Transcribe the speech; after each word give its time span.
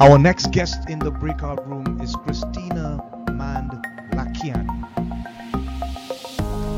Our 0.00 0.18
next 0.18 0.50
guest 0.50 0.90
in 0.90 0.98
the 0.98 1.12
breakout 1.12 1.68
room 1.68 2.00
is 2.00 2.16
Kristina 2.16 2.98
Mand 3.32 3.70
Lakhiani. 4.10 4.66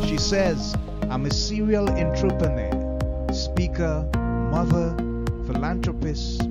She 0.07 0.19
says, 0.19 0.77
I'm 1.09 1.25
a 1.25 1.31
serial 1.31 1.89
entrepreneur, 1.89 3.33
speaker, 3.33 4.07
mother, 4.53 4.95
philanthropist, 5.47 6.47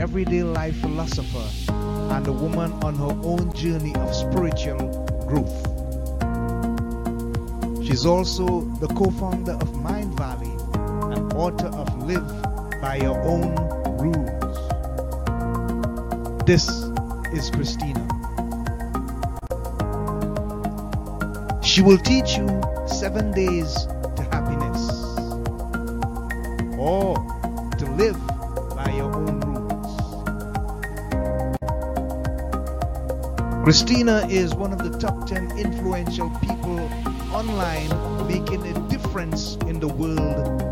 everyday 0.00 0.42
life 0.42 0.76
philosopher, 0.80 1.72
and 2.12 2.26
a 2.26 2.32
woman 2.32 2.72
on 2.82 2.96
her 2.96 3.16
own 3.22 3.52
journey 3.52 3.94
of 3.94 4.12
spiritual 4.12 5.06
growth. 5.28 5.54
She's 7.86 8.04
also 8.04 8.62
the 8.80 8.88
co 8.88 9.12
founder 9.12 9.52
of 9.52 9.68
Mindvalley 9.68 11.14
and 11.14 11.32
author 11.34 11.68
of 11.68 12.02
Live 12.02 12.26
by 12.82 12.96
Your 12.96 13.22
Own 13.22 13.54
Rules. 13.98 14.37
This 16.48 16.66
is 17.36 17.50
Kristina. 17.50 18.08
She 21.62 21.82
will 21.82 21.98
teach 21.98 22.38
you 22.38 22.48
seven 22.86 23.32
days 23.32 23.74
to 24.16 24.22
happiness 24.32 24.88
or 26.78 27.16
to 27.76 27.84
live 27.98 28.16
by 28.74 28.90
your 28.96 29.14
own 29.14 29.40
rules. 29.40 30.00
Kristina 33.62 34.26
is 34.30 34.54
one 34.54 34.72
of 34.72 34.78
the 34.78 34.98
top 34.98 35.26
10 35.26 35.58
influential 35.58 36.30
people 36.40 36.80
online 37.30 37.90
making 38.26 38.66
a 38.66 38.88
difference 38.88 39.56
in 39.66 39.80
the 39.80 39.88
world 39.88 40.67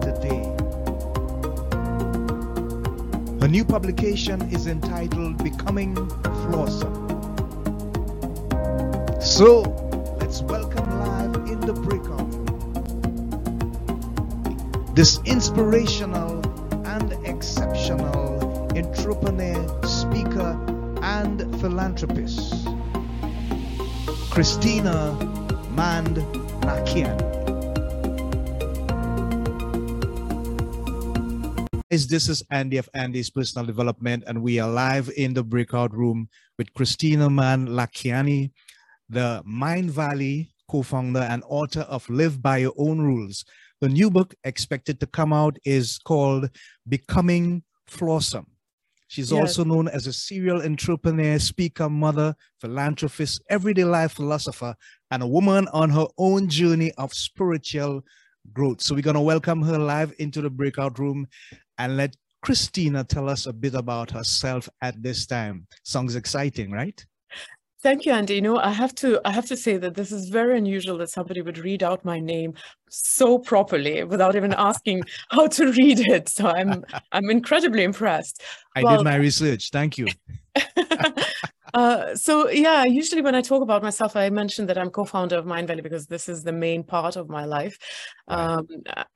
Her 3.46 3.52
new 3.52 3.64
publication 3.64 4.42
is 4.50 4.66
entitled 4.66 5.40
Becoming 5.44 5.94
Flawsome. 5.94 7.06
So, 9.22 9.62
let's 10.18 10.42
welcome 10.42 10.90
live 10.98 11.36
in 11.48 11.60
the 11.60 11.72
breakout 11.72 12.26
this 14.96 15.20
inspirational 15.26 16.44
and 16.88 17.12
exceptional 17.24 18.68
entrepreneur, 18.76 19.86
speaker, 19.86 20.58
and 21.02 21.42
philanthropist, 21.60 22.64
Kristina 24.34 25.14
Mand 25.70 26.16
Lakhiani. 31.96 32.08
This 32.08 32.28
is 32.28 32.42
Andy 32.50 32.76
of 32.76 32.88
Andy's 32.92 33.30
Personal 33.30 33.64
Development, 33.64 34.22
and 34.26 34.42
we 34.42 34.58
are 34.58 34.68
live 34.68 35.10
in 35.16 35.32
the 35.32 35.42
breakout 35.42 35.94
room 35.94 36.28
with 36.58 36.72
Kristina 36.74 37.32
Mand 37.32 37.68
Lakhiani, 37.68 38.50
the 39.08 39.42
Mindvalley 39.46 40.48
co-founder 40.70 41.20
and 41.20 41.42
author 41.48 41.80
of 41.80 42.08
Live 42.10 42.42
by 42.42 42.58
Your 42.58 42.74
Own 42.76 43.00
Rules. 43.00 43.44
The 43.80 43.88
new 43.88 44.10
book 44.10 44.34
expected 44.44 45.00
to 45.00 45.06
come 45.06 45.32
out 45.32 45.56
is 45.64 45.98
called 45.98 46.50
Becoming 46.86 47.62
Flawsome. 47.88 48.46
She's 49.08 49.32
yes. 49.32 49.40
also 49.40 49.64
known 49.64 49.88
as 49.88 50.06
a 50.06 50.12
serial 50.12 50.62
entrepreneur, 50.62 51.38
speaker, 51.38 51.88
mother, 51.88 52.34
philanthropist, 52.60 53.42
everyday 53.48 53.84
life 53.84 54.12
philosopher, 54.12 54.74
and 55.10 55.22
a 55.22 55.26
woman 55.26 55.66
on 55.72 55.88
her 55.90 56.06
own 56.18 56.48
journey 56.48 56.92
of 56.98 57.14
spiritual 57.14 58.02
growth. 58.52 58.82
So 58.82 58.94
we're 58.94 59.00
going 59.02 59.14
to 59.14 59.20
welcome 59.20 59.62
her 59.62 59.78
live 59.78 60.12
into 60.18 60.42
the 60.42 60.50
breakout 60.50 60.98
room 60.98 61.26
and 61.78 61.96
let 61.96 62.16
Kristina 62.44 63.06
tell 63.06 63.28
us 63.28 63.46
a 63.46 63.52
bit 63.52 63.74
about 63.74 64.10
herself 64.10 64.68
at 64.82 65.02
this 65.02 65.26
time. 65.26 65.66
Sounds 65.82 66.16
exciting, 66.16 66.70
right? 66.70 67.04
Thank 67.82 68.06
you, 68.06 68.12
Andy. 68.12 68.34
You 68.34 68.40
know, 68.40 68.56
I 68.56 68.70
have 68.70 68.94
to 68.96 69.20
I 69.24 69.30
have 69.30 69.46
to 69.46 69.56
say 69.56 69.76
that 69.76 69.94
this 69.94 70.10
is 70.10 70.28
very 70.28 70.56
unusual 70.58 70.98
that 70.98 71.10
somebody 71.10 71.42
would 71.42 71.58
read 71.58 71.82
out 71.82 72.04
my 72.04 72.18
name 72.18 72.54
so 72.88 73.38
properly 73.38 74.02
without 74.04 74.34
even 74.34 74.52
asking 74.58 75.02
how 75.30 75.46
to 75.48 75.70
read 75.72 76.00
it. 76.00 76.28
So 76.28 76.48
I'm 76.48 76.84
I'm 77.12 77.30
incredibly 77.30 77.84
impressed. 77.84 78.42
I 78.74 78.82
well, 78.82 78.96
did 78.96 79.04
my 79.04 79.16
research. 79.16 79.70
Thank 79.70 79.98
you. 79.98 80.06
Uh, 81.74 82.14
so 82.14 82.48
yeah, 82.48 82.84
usually 82.84 83.22
when 83.22 83.34
I 83.34 83.40
talk 83.40 83.62
about 83.62 83.82
myself, 83.82 84.16
I 84.16 84.30
mention 84.30 84.66
that 84.66 84.78
I'm 84.78 84.90
co-founder 84.90 85.36
of 85.36 85.44
Mindvalley 85.44 85.82
because 85.82 86.06
this 86.06 86.28
is 86.28 86.42
the 86.42 86.52
main 86.52 86.84
part 86.84 87.16
of 87.16 87.28
my 87.28 87.44
life, 87.44 87.78
um, 88.28 88.66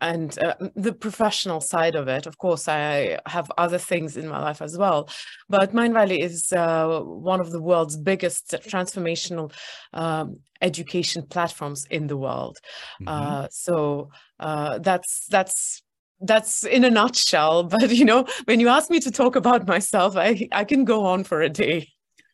and 0.00 0.38
uh, 0.38 0.55
the 0.75 0.93
professional 0.93 1.61
side 1.61 1.94
of 1.94 2.09
it. 2.09 2.27
Of 2.27 2.38
course, 2.38 2.69
I 2.69 3.19
have 3.27 3.50
other 3.59 3.78
things 3.78 4.16
in 4.16 4.28
my 4.28 4.41
life 4.41 4.62
as 4.62 4.77
well, 4.77 5.09
but 5.49 5.72
Mindvalley 5.72 6.21
is 6.21 6.53
uh, 6.53 7.00
one 7.00 7.41
of 7.41 7.50
the 7.50 7.62
world's 7.62 7.97
biggest 7.97 8.50
transformational 8.67 9.53
um, 9.93 10.41
education 10.61 11.27
platforms 11.27 11.87
in 11.91 12.06
the 12.06 12.17
world. 12.17 12.59
Mm-hmm. 13.03 13.09
Uh, 13.09 13.49
so 13.50 14.11
uh, 14.38 14.78
that's 14.78 15.27
that's 15.27 15.82
that's 16.21 16.65
in 16.65 16.84
a 16.84 16.91
nutshell 16.91 17.62
but 17.75 17.91
you 17.91 18.05
know 18.05 18.27
when 18.44 18.61
you 18.61 18.69
ask 18.69 18.91
me 18.91 19.00
to 19.00 19.11
talk 19.11 19.37
about 19.37 19.67
myself 19.67 20.17
i 20.17 20.47
i 20.53 20.65
can 20.65 20.84
go 20.84 21.05
on 21.06 21.25
for 21.25 21.41
a 21.41 21.49
day 21.49 21.88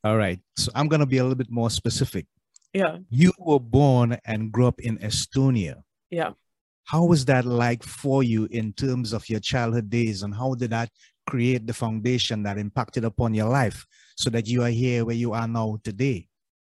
all 0.07 0.17
right. 0.17 0.41
So 0.57 0.71
I'm 0.75 0.89
going 0.89 1.01
to 1.01 1.07
be 1.07 1.19
a 1.19 1.23
little 1.23 1.37
bit 1.37 1.51
more 1.51 1.71
specific. 1.71 2.27
Yeah. 2.73 2.99
You 3.11 3.33
were 3.39 3.61
born 3.61 4.19
and 4.25 4.53
grew 4.53 4.67
up 4.67 4.81
in 4.81 4.99
Estonia. 4.99 5.83
Yeah. 6.11 6.31
How 6.85 7.05
was 7.05 7.25
that 7.25 7.45
like 7.45 7.83
for 7.83 8.23
you 8.23 8.47
in 8.51 8.73
terms 8.73 9.13
of 9.13 9.29
your 9.29 9.41
childhood 9.41 9.91
days 9.91 10.23
and 10.23 10.33
how 10.35 10.55
did 10.55 10.71
that 10.71 10.91
create 11.27 11.67
the 11.67 11.75
foundation 11.75 12.45
that 12.45 12.59
impacted 12.59 13.05
upon 13.05 13.35
your 13.35 13.49
life 13.49 13.85
so 14.17 14.31
that 14.31 14.47
you 14.47 14.63
are 14.63 14.71
here 14.71 15.05
where 15.05 15.17
you 15.17 15.33
are 15.33 15.49
now 15.49 15.79
today? 15.83 16.29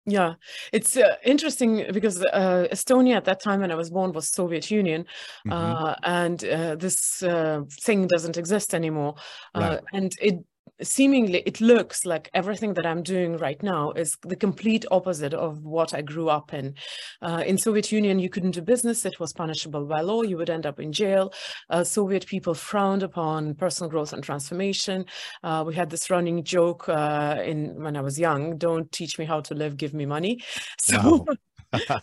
Yeah, 0.06 0.34
it's 0.70 0.98
uh, 0.98 1.16
interesting 1.24 1.86
because 1.90 2.22
uh, 2.22 2.68
Estonia 2.70 3.16
at 3.16 3.24
that 3.24 3.40
time 3.40 3.60
when 3.60 3.72
I 3.72 3.74
was 3.74 3.88
born 3.88 4.12
was 4.12 4.28
Soviet 4.28 4.70
Union, 4.70 5.06
mm-hmm. 5.46 5.52
uh, 5.52 5.94
and 6.02 6.44
uh, 6.44 6.74
this 6.76 7.22
uh, 7.22 7.62
thing 7.80 8.06
doesn't 8.06 8.36
exist 8.36 8.74
anymore. 8.74 9.14
Uh, 9.54 9.60
right. 9.60 9.80
And 9.94 10.12
it 10.20 10.44
seemingly 10.82 11.42
it 11.46 11.60
looks 11.60 12.04
like 12.04 12.30
everything 12.34 12.74
that 12.74 12.86
I'm 12.86 13.02
doing 13.02 13.36
right 13.36 13.62
now 13.62 13.92
is 13.92 14.16
the 14.22 14.36
complete 14.36 14.84
opposite 14.90 15.34
of 15.34 15.64
what 15.64 15.94
I 15.94 16.02
grew 16.02 16.28
up 16.28 16.52
in. 16.52 16.74
Uh, 17.22 17.42
in 17.46 17.58
Soviet 17.58 17.92
Union, 17.92 18.18
you 18.18 18.28
couldn't 18.28 18.52
do 18.52 18.62
business. 18.62 19.04
It 19.04 19.20
was 19.20 19.32
punishable 19.32 19.86
by 19.86 20.00
law. 20.00 20.22
You 20.22 20.36
would 20.36 20.50
end 20.50 20.66
up 20.66 20.80
in 20.80 20.92
jail. 20.92 21.32
Uh, 21.70 21.84
Soviet 21.84 22.26
people 22.26 22.54
frowned 22.54 23.02
upon 23.02 23.54
personal 23.54 23.90
growth 23.90 24.12
and 24.12 24.22
transformation. 24.22 25.04
Uh, 25.42 25.64
we 25.66 25.74
had 25.74 25.90
this 25.90 26.10
running 26.10 26.44
joke 26.44 26.88
uh, 26.88 27.40
in 27.44 27.82
when 27.82 27.96
I 27.96 28.00
was 28.00 28.18
young, 28.18 28.58
don't 28.58 28.90
teach 28.92 29.18
me 29.18 29.24
how 29.24 29.40
to 29.42 29.54
live, 29.54 29.76
give 29.76 29.94
me 29.94 30.06
money. 30.06 30.40
So 30.80 31.24
wow. 31.72 32.00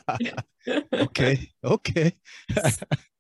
okay, 0.94 1.52
okay. 1.64 2.16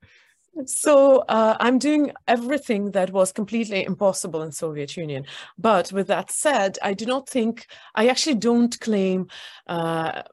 So 0.66 1.19
uh, 1.29 1.57
I'm 1.59 1.79
doing 1.79 2.11
everything 2.27 2.91
that 2.91 3.11
was 3.11 3.31
completely 3.31 3.85
impossible 3.85 4.41
in 4.41 4.51
Soviet 4.51 4.97
Union. 4.97 5.25
But 5.57 5.91
with 5.91 6.07
that 6.07 6.31
said, 6.31 6.77
I 6.81 6.94
do 6.94 7.05
not 7.05 7.29
think 7.29 7.67
I 7.95 8.07
actually 8.07 8.35
don't 8.35 8.77
claim. 8.79 9.27
Uh, 9.67 10.23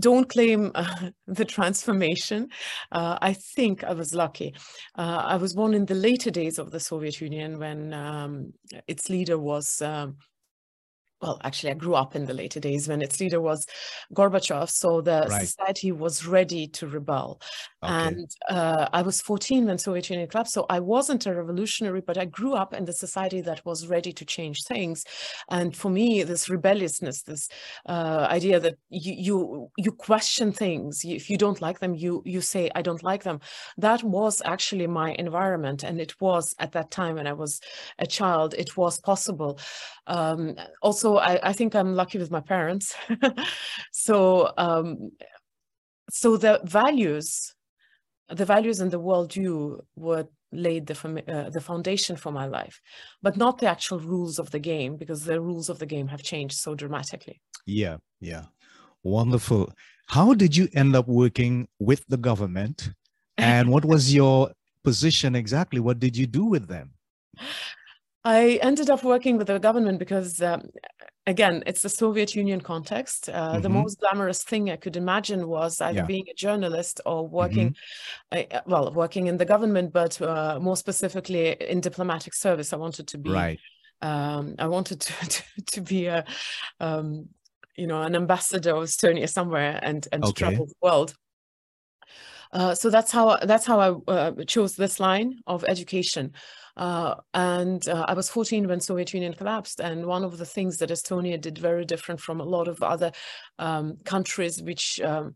don't 0.00 0.28
claim 0.28 0.72
uh, 0.74 1.10
the 1.26 1.44
transformation. 1.44 2.48
Uh, 2.90 3.18
I 3.20 3.32
think 3.32 3.84
I 3.84 3.92
was 3.92 4.14
lucky. 4.14 4.54
Uh, 4.96 5.22
I 5.24 5.36
was 5.36 5.54
born 5.54 5.74
in 5.74 5.86
the 5.86 5.94
later 5.94 6.30
days 6.30 6.58
of 6.58 6.70
the 6.70 6.80
Soviet 6.80 7.20
Union 7.20 7.58
when 7.58 7.94
um, 7.94 8.52
its 8.86 9.08
leader 9.08 9.38
was 9.38 9.80
um, 9.82 10.16
well, 11.20 11.40
actually, 11.42 11.72
I 11.72 11.74
grew 11.74 11.94
up 11.94 12.14
in 12.14 12.26
the 12.26 12.34
later 12.34 12.60
days 12.60 12.88
when 12.88 13.02
its 13.02 13.18
leader 13.20 13.40
was 13.40 13.66
Gorbachev. 14.14 14.70
So 14.70 15.00
the 15.00 15.26
right. 15.28 15.46
society 15.46 15.90
was 15.90 16.26
ready 16.26 16.68
to 16.68 16.86
rebel. 16.86 17.40
Okay. 17.82 17.92
And 17.92 18.30
uh, 18.48 18.88
I 18.92 19.02
was 19.02 19.20
14 19.20 19.66
when 19.66 19.78
Soviet 19.78 20.10
Union 20.10 20.28
collapsed. 20.28 20.54
So 20.54 20.66
I 20.70 20.78
wasn't 20.78 21.26
a 21.26 21.34
revolutionary, 21.34 22.02
but 22.02 22.18
I 22.18 22.24
grew 22.24 22.54
up 22.54 22.72
in 22.72 22.84
the 22.84 22.92
society 22.92 23.40
that 23.42 23.64
was 23.64 23.88
ready 23.88 24.12
to 24.12 24.24
change 24.24 24.62
things. 24.64 25.04
And 25.50 25.76
for 25.76 25.90
me, 25.90 26.22
this 26.22 26.48
rebelliousness, 26.48 27.22
this 27.22 27.48
uh, 27.86 28.26
idea 28.30 28.60
that 28.60 28.76
you, 28.90 29.14
you, 29.16 29.70
you 29.76 29.92
question 29.92 30.52
things, 30.52 31.00
if 31.04 31.28
you 31.28 31.36
don't 31.36 31.60
like 31.60 31.80
them, 31.80 31.94
you, 31.94 32.22
you 32.24 32.40
say, 32.40 32.70
I 32.76 32.82
don't 32.82 33.02
like 33.02 33.24
them. 33.24 33.40
That 33.76 34.04
was 34.04 34.40
actually 34.44 34.86
my 34.86 35.14
environment. 35.18 35.82
And 35.82 36.00
it 36.00 36.20
was 36.20 36.54
at 36.60 36.72
that 36.72 36.90
time 36.92 37.16
when 37.16 37.26
I 37.26 37.32
was 37.32 37.60
a 37.98 38.06
child, 38.06 38.54
it 38.56 38.76
was 38.76 39.00
possible. 39.00 39.58
Um, 40.06 40.56
also, 40.82 41.07
I, 41.16 41.40
I, 41.42 41.52
think 41.52 41.74
I'm 41.74 41.94
lucky 41.94 42.18
with 42.18 42.30
my 42.30 42.40
parents. 42.40 42.94
so, 43.92 44.52
um, 44.56 45.12
so 46.10 46.36
the 46.36 46.60
values, 46.64 47.54
the 48.28 48.44
values 48.44 48.80
in 48.80 48.90
the 48.90 49.00
worldview 49.00 49.80
were 49.96 50.26
laid 50.52 50.86
the 50.86 51.24
uh, 51.28 51.50
the 51.50 51.60
foundation 51.60 52.16
for 52.16 52.32
my 52.32 52.46
life, 52.46 52.80
but 53.22 53.36
not 53.36 53.58
the 53.58 53.66
actual 53.66 54.00
rules 54.00 54.38
of 54.38 54.50
the 54.50 54.58
game 54.58 54.96
because 54.96 55.24
the 55.24 55.40
rules 55.40 55.68
of 55.68 55.78
the 55.78 55.86
game 55.86 56.08
have 56.08 56.22
changed 56.22 56.56
so 56.58 56.74
dramatically. 56.74 57.40
Yeah, 57.66 57.98
yeah, 58.20 58.44
wonderful. 59.02 59.72
How 60.06 60.32
did 60.34 60.56
you 60.56 60.68
end 60.74 60.96
up 60.96 61.06
working 61.06 61.68
with 61.78 62.04
the 62.08 62.16
government, 62.16 62.90
and 63.36 63.70
what 63.70 63.84
was 63.84 64.14
your 64.20 64.52
position 64.84 65.34
exactly? 65.34 65.80
What 65.80 65.98
did 65.98 66.16
you 66.16 66.26
do 66.26 66.44
with 66.44 66.68
them? 66.68 66.92
I 68.28 68.58
ended 68.60 68.90
up 68.90 69.04
working 69.04 69.38
with 69.38 69.46
the 69.46 69.58
government 69.58 69.98
because, 69.98 70.42
um, 70.42 70.68
again, 71.26 71.62
it's 71.66 71.80
the 71.80 71.88
Soviet 71.88 72.34
Union 72.34 72.60
context. 72.60 73.30
Uh, 73.30 73.32
mm-hmm. 73.32 73.62
The 73.62 73.70
most 73.70 74.00
glamorous 74.00 74.42
thing 74.42 74.68
I 74.68 74.76
could 74.76 74.98
imagine 74.98 75.48
was 75.48 75.80
either 75.80 76.00
yeah. 76.00 76.04
being 76.04 76.26
a 76.30 76.34
journalist 76.34 77.00
or 77.06 77.26
working, 77.26 77.74
mm-hmm. 78.30 78.54
uh, 78.54 78.60
well, 78.66 78.92
working 78.92 79.28
in 79.28 79.38
the 79.38 79.46
government, 79.46 79.94
but 79.94 80.20
uh, 80.20 80.58
more 80.60 80.76
specifically 80.76 81.52
in 81.52 81.80
diplomatic 81.80 82.34
service. 82.34 82.74
I 82.74 82.76
wanted 82.76 83.08
to 83.08 83.18
be. 83.18 83.30
Right. 83.30 83.58
Um, 84.02 84.56
I 84.58 84.66
wanted 84.66 85.00
to, 85.00 85.12
to, 85.30 85.42
to 85.72 85.80
be 85.80 86.04
a, 86.04 86.26
um, 86.80 87.30
you 87.76 87.86
know, 87.86 88.02
an 88.02 88.14
ambassador 88.14 88.76
of 88.76 88.84
Estonia 88.84 89.26
somewhere 89.26 89.80
and 89.82 90.06
and 90.12 90.22
okay. 90.22 90.50
travel 90.50 90.66
the 90.66 90.74
world. 90.82 91.14
Uh, 92.52 92.74
so 92.74 92.90
that's 92.90 93.10
how 93.10 93.36
that's 93.38 93.64
how 93.66 93.80
I 93.80 94.12
uh, 94.12 94.44
chose 94.46 94.76
this 94.76 95.00
line 95.00 95.40
of 95.46 95.64
education. 95.66 96.34
Uh, 96.78 97.16
and 97.34 97.88
uh, 97.88 98.06
I 98.06 98.14
was 98.14 98.30
14 98.30 98.68
when 98.68 98.80
Soviet 98.80 99.12
Union 99.12 99.34
collapsed. 99.34 99.80
And 99.80 100.06
one 100.06 100.24
of 100.24 100.38
the 100.38 100.46
things 100.46 100.78
that 100.78 100.90
Estonia 100.90 101.40
did 101.40 101.58
very 101.58 101.84
different 101.84 102.20
from 102.20 102.40
a 102.40 102.44
lot 102.44 102.68
of 102.68 102.82
other 102.82 103.12
um, 103.58 103.98
countries 104.04 104.62
which 104.62 105.00
um, 105.00 105.34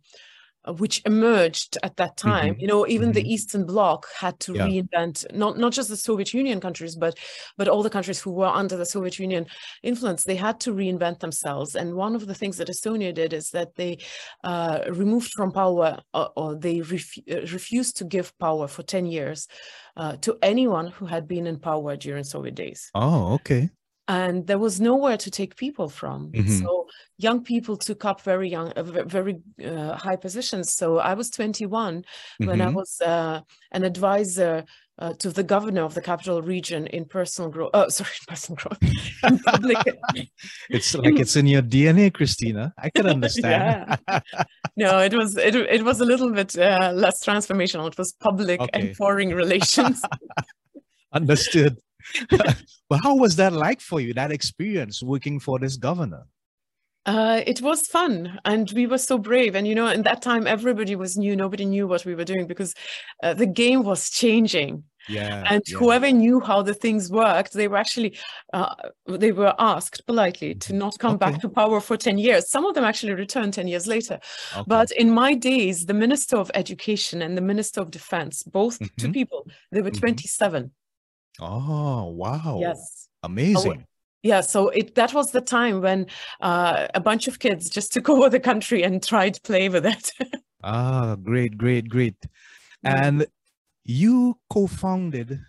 which 0.67 1.03
emerged 1.07 1.77
at 1.83 1.97
that 1.97 2.17
time. 2.17 2.53
Mm-hmm. 2.53 2.61
You 2.61 2.67
know, 2.69 2.87
even 2.87 3.09
mm-hmm. 3.09 3.15
the 3.15 3.33
Eastern 3.33 3.67
Bloc 3.67 4.07
had 4.19 4.39
to 4.41 4.55
yeah. 4.55 4.67
reinvent 4.67 5.33
not 5.35 5.59
not 5.59 5.73
just 5.73 5.89
the 5.89 5.97
Soviet 5.97 6.33
Union 6.33 6.61
countries, 6.61 6.97
but 6.97 7.19
but 7.57 7.69
all 7.69 7.83
the 7.83 7.91
countries 7.91 8.21
who 8.21 8.33
were 8.33 8.47
under 8.47 8.77
the 8.77 8.87
Soviet 8.87 9.19
Union 9.19 9.47
influence. 9.83 10.25
They 10.25 10.37
had 10.37 10.61
to 10.61 10.73
reinvent 10.73 11.21
themselves. 11.21 11.75
And 11.75 11.95
one 11.95 12.15
of 12.15 12.27
the 12.27 12.35
things 12.35 12.57
that 12.59 12.69
Estonia 12.69 13.15
did 13.15 13.33
is 13.33 13.51
that 13.51 13.75
they 13.77 13.99
uh, 14.45 14.81
removed 14.91 15.33
from 15.33 15.53
power, 15.53 15.99
or, 16.15 16.31
or 16.37 16.55
they 16.55 16.81
ref- 16.81 17.19
uh, 17.31 17.41
refused 17.53 17.97
to 17.99 18.05
give 18.05 18.37
power 18.39 18.69
for 18.69 18.83
ten 18.83 19.07
years 19.07 19.49
uh, 19.97 20.17
to 20.19 20.39
anyone 20.43 20.89
who 20.89 21.07
had 21.07 21.27
been 21.27 21.47
in 21.47 21.59
power 21.59 21.97
during 21.97 22.25
Soviet 22.25 22.55
days. 22.55 22.91
Oh, 22.95 23.35
okay 23.35 23.71
and 24.09 24.47
there 24.47 24.59
was 24.59 24.81
nowhere 24.81 25.17
to 25.17 25.31
take 25.31 25.57
people 25.57 25.89
from 25.89 26.31
mm-hmm. 26.33 26.51
so 26.51 26.87
young 27.19 27.43
people 27.43 27.77
took 27.77 28.05
up 28.05 28.21
very 28.23 28.49
young 28.49 28.73
uh, 28.73 28.83
very 28.83 29.41
uh, 29.65 29.95
high 29.95 30.17
positions 30.17 30.73
so 30.73 30.99
i 30.99 31.15
was 31.15 31.31
21 31.31 31.99
mm-hmm. 31.99 32.47
when 32.47 32.61
i 32.61 32.67
mm-hmm. 32.67 32.77
was 32.77 33.01
uh, 33.01 33.41
an 33.71 33.85
advisor 33.85 34.65
uh, 34.99 35.13
to 35.15 35.31
the 35.31 35.43
governor 35.43 35.83
of 35.83 35.95
the 35.95 36.01
capital 36.01 36.43
region 36.43 36.87
in 36.89 37.05
personal 37.05 37.51
growth 37.51 37.71
oh 37.75 37.89
sorry 37.99 38.11
personal 38.27 38.57
growth 38.57 38.79
public... 39.45 39.79
it's 40.71 40.95
like 41.03 41.19
it's 41.19 41.37
in 41.37 41.47
your 41.47 41.63
dna 41.63 42.11
kristina 42.11 42.73
i 42.79 42.91
can 42.91 43.07
understand 43.07 43.99
no 44.77 44.99
it 44.99 45.15
was 45.15 45.37
it, 45.37 45.55
it 45.55 45.85
was 45.85 46.01
a 46.01 46.05
little 46.05 46.31
bit 46.33 46.59
uh, 46.59 46.93
less 46.95 47.25
transformational 47.25 47.87
it 47.87 47.97
was 47.97 48.13
public 48.15 48.61
okay. 48.61 48.71
and 48.73 48.97
foreign 48.97 49.33
relations 49.33 50.03
understood 51.13 51.79
but 52.31 53.01
how 53.03 53.15
was 53.15 53.37
that 53.37 53.53
like 53.53 53.81
for 53.81 54.01
you, 54.01 54.15
that 54.15 54.33
experience 54.33 55.03
working 55.03 55.41
for 55.41 55.59
this 55.59 55.77
governor? 55.77 56.27
Uh, 57.05 57.41
it 57.47 57.61
was 57.61 57.87
fun 57.89 58.39
and 58.45 58.71
we 58.73 58.87
were 58.87 58.99
so 58.99 59.19
brave. 59.19 59.57
And, 59.57 59.67
you 59.67 59.75
know, 59.75 59.89
in 59.89 60.03
that 60.03 60.23
time, 60.23 60.47
everybody 60.47 60.95
was 60.95 61.17
new. 61.17 61.35
Nobody 61.35 61.65
knew 61.65 61.89
what 61.89 62.05
we 62.05 62.15
were 62.15 62.25
doing 62.25 62.47
because 62.47 62.75
uh, 63.23 63.35
the 63.35 63.47
game 63.47 63.83
was 63.83 64.09
changing. 64.09 64.85
Yeah. 65.09 65.43
And 65.51 65.63
yeah. 65.67 65.79
whoever 65.79 66.13
knew 66.13 66.39
how 66.39 66.63
the 66.63 66.75
things 66.75 67.11
worked, 67.11 67.55
they 67.55 67.67
were 67.67 67.77
actually, 67.77 68.17
uh, 68.53 68.75
they 69.09 69.33
were 69.33 69.53
asked 69.59 70.07
politely 70.07 70.55
to 70.55 70.69
mm-hmm. 70.69 70.79
not 70.79 70.99
come 71.01 71.15
okay. 71.15 71.33
back 71.33 71.41
to 71.41 71.49
power 71.49 71.81
for 71.81 71.97
10 71.97 72.19
years. 72.19 72.49
Some 72.49 72.65
of 72.65 72.77
them 72.77 72.85
actually 72.85 73.15
returned 73.15 73.55
10 73.55 73.67
years 73.67 73.89
later. 73.89 74.21
Okay. 74.53 74.65
But 74.69 74.93
in 74.93 75.11
my 75.11 75.35
days, 75.35 75.87
the 75.87 75.95
Minister 75.95 76.37
of 76.37 76.53
Education 76.55 77.21
and 77.21 77.37
the 77.37 77.43
Minister 77.43 77.81
of 77.81 77.91
Defense, 77.91 78.45
both 78.45 78.79
mm-hmm. 78.79 78.95
two 78.97 79.13
people, 79.13 79.49
they 79.73 79.83
were 79.83 79.91
mm-hmm. 79.91 79.99
27. 79.99 80.71
Oh, 81.41 82.09
wow. 82.09 82.59
Yes. 82.61 83.09
Amazing. 83.23 83.87
yeah, 84.23 84.41
so 84.41 84.69
it 84.69 84.95
that 84.97 85.15
was 85.15 85.31
the 85.31 85.41
time 85.41 85.81
when 85.81 86.07
uh, 86.41 86.89
a 86.95 87.01
bunch 87.01 87.29
of 87.29 87.39
kids 87.39 87.71
just 87.71 87.93
took 87.93 88.09
over 88.15 88.29
the 88.29 88.41
country 88.41 88.83
and 88.83 89.03
tried 89.03 89.35
to 89.35 89.41
play 89.41 89.69
with 89.69 89.87
it. 89.87 90.13
ah, 90.65 91.17
great, 91.17 91.57
great, 91.57 91.89
great. 91.89 92.17
And 92.85 93.27
you 93.85 94.39
co-founded 94.51 95.41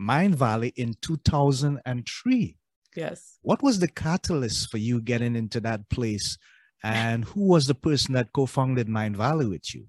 Mindvalley 0.00 0.72
in 0.76 0.94
2003. 1.02 2.56
Yes. 2.94 3.38
What 3.42 3.62
was 3.62 3.80
the 3.80 3.88
catalyst 3.88 4.70
for 4.70 4.78
you 4.78 5.00
getting 5.00 5.36
into 5.36 5.60
that 5.60 5.88
place? 5.90 6.38
And 6.84 7.24
who 7.24 7.48
was 7.48 7.66
the 7.66 7.74
person 7.74 8.14
that 8.14 8.32
co-founded 8.32 8.86
Mindvalley 8.86 9.50
with 9.50 9.74
you? 9.74 9.86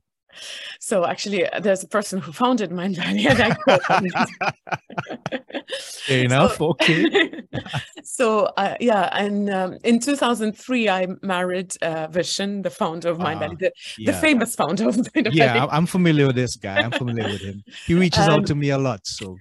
So 0.79 1.05
actually, 1.05 1.47
uh, 1.47 1.59
there's 1.59 1.83
a 1.83 1.87
person 1.87 2.19
who 2.19 2.31
founded 2.31 2.71
Mindvalley, 2.71 3.29
and 3.29 3.41
I 3.41 4.25
Fair 6.05 6.25
enough. 6.25 6.57
So, 6.57 6.69
okay. 6.69 7.43
so 8.03 8.45
uh, 8.57 8.75
yeah, 8.79 9.09
and 9.13 9.49
um, 9.49 9.77
in 9.83 9.99
2003, 9.99 10.89
I 10.89 11.07
married 11.21 11.75
uh, 11.81 12.07
Vishen, 12.07 12.63
the 12.63 12.69
founder 12.69 13.09
of 13.09 13.17
Mindvalley, 13.17 13.53
uh, 13.53 13.59
the, 13.59 13.71
yeah. 13.97 14.11
the 14.11 14.17
famous 14.17 14.55
founder 14.55 14.87
of 14.89 14.95
Mindvalley. 14.95 15.33
Yeah, 15.33 15.67
I'm 15.69 15.85
familiar 15.85 16.27
with 16.27 16.35
this 16.35 16.55
guy. 16.55 16.77
I'm 16.79 16.91
familiar 16.91 17.27
with 17.29 17.41
him. 17.41 17.63
He 17.85 17.93
reaches 18.03 18.27
um, 18.27 18.31
out 18.31 18.47
to 18.47 18.55
me 18.55 18.69
a 18.69 18.77
lot. 18.77 19.05
So 19.05 19.37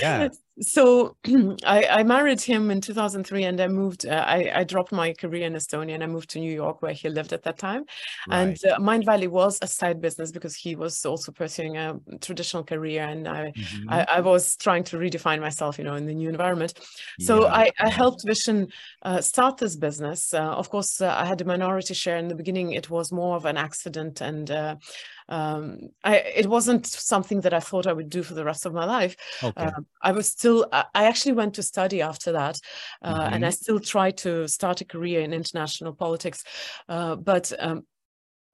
yeah 0.00 0.28
so 0.60 1.16
I, 1.64 1.86
I, 1.90 2.02
married 2.02 2.40
him 2.40 2.70
in 2.70 2.80
2003 2.80 3.44
and 3.44 3.60
I 3.60 3.68
moved, 3.68 4.06
uh, 4.06 4.24
I, 4.26 4.50
I, 4.56 4.64
dropped 4.64 4.92
my 4.92 5.12
career 5.14 5.46
in 5.46 5.54
Estonia 5.54 5.94
and 5.94 6.02
I 6.02 6.06
moved 6.06 6.30
to 6.30 6.38
New 6.38 6.52
York 6.52 6.82
where 6.82 6.92
he 6.92 7.08
lived 7.08 7.32
at 7.32 7.42
that 7.44 7.58
time. 7.58 7.84
Right. 8.28 8.40
And 8.40 8.58
uh, 8.64 8.78
Mindvalley 8.78 9.28
was 9.28 9.58
a 9.62 9.66
side 9.66 10.00
business 10.00 10.30
because 10.30 10.54
he 10.54 10.76
was 10.76 11.04
also 11.06 11.32
pursuing 11.32 11.76
a 11.76 11.98
traditional 12.20 12.62
career 12.62 13.04
and 13.04 13.26
I, 13.26 13.52
mm-hmm. 13.52 13.90
I, 13.90 14.06
I, 14.16 14.20
was 14.20 14.56
trying 14.56 14.84
to 14.84 14.98
redefine 14.98 15.40
myself, 15.40 15.78
you 15.78 15.84
know, 15.84 15.94
in 15.94 16.06
the 16.06 16.14
new 16.14 16.28
environment. 16.28 16.78
So 17.20 17.42
yeah. 17.42 17.54
I, 17.54 17.70
I, 17.80 17.88
helped 17.88 18.24
Vishen 18.26 18.70
uh, 19.02 19.20
start 19.20 19.56
this 19.56 19.76
business. 19.76 20.34
Uh, 20.34 20.42
of 20.42 20.68
course, 20.68 21.00
uh, 21.00 21.14
I 21.16 21.24
had 21.24 21.40
a 21.40 21.44
minority 21.44 21.94
share 21.94 22.18
in 22.18 22.28
the 22.28 22.34
beginning. 22.34 22.72
It 22.72 22.90
was 22.90 23.12
more 23.12 23.36
of 23.36 23.46
an 23.46 23.56
accident 23.56 24.20
and 24.20 24.50
uh, 24.50 24.76
um, 25.30 25.78
I, 26.04 26.16
it 26.16 26.46
wasn't 26.46 26.86
something 26.86 27.40
that 27.42 27.54
I 27.54 27.60
thought 27.60 27.86
I 27.86 27.92
would 27.92 28.10
do 28.10 28.22
for 28.22 28.34
the 28.34 28.44
rest 28.44 28.66
of 28.66 28.74
my 28.74 28.84
life. 28.84 29.16
Okay. 29.42 29.64
Uh, 29.64 29.70
I 30.02 30.12
was 30.12 30.26
still, 30.26 30.66
I 30.72 31.04
actually 31.06 31.32
went 31.32 31.54
to 31.54 31.62
study 31.62 32.02
after 32.02 32.32
that, 32.32 32.58
uh, 33.02 33.14
mm-hmm. 33.14 33.34
and 33.34 33.46
I 33.46 33.50
still 33.50 33.80
tried 33.80 34.18
to 34.18 34.48
start 34.48 34.80
a 34.80 34.84
career 34.84 35.20
in 35.20 35.32
international 35.32 35.94
politics. 35.94 36.42
Uh, 36.88 37.16
but 37.16 37.52
um, 37.58 37.84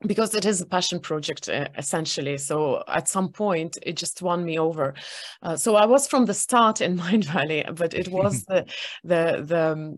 because 0.06 0.34
it 0.34 0.44
is 0.44 0.60
a 0.60 0.66
passion 0.66 1.00
project 1.00 1.48
uh, 1.48 1.68
essentially 1.78 2.36
so 2.36 2.84
at 2.86 3.08
some 3.08 3.30
point 3.30 3.78
it 3.82 3.96
just 3.96 4.20
won 4.20 4.44
me 4.44 4.58
over 4.58 4.94
uh, 5.42 5.56
so 5.56 5.74
i 5.74 5.86
was 5.86 6.06
from 6.06 6.26
the 6.26 6.34
start 6.34 6.82
in 6.82 6.98
mindvalley 6.98 7.64
but 7.74 7.94
it 7.94 8.08
was 8.12 8.44
the 8.44 8.66
the 9.04 9.42
the 9.46 9.72
um, 9.72 9.96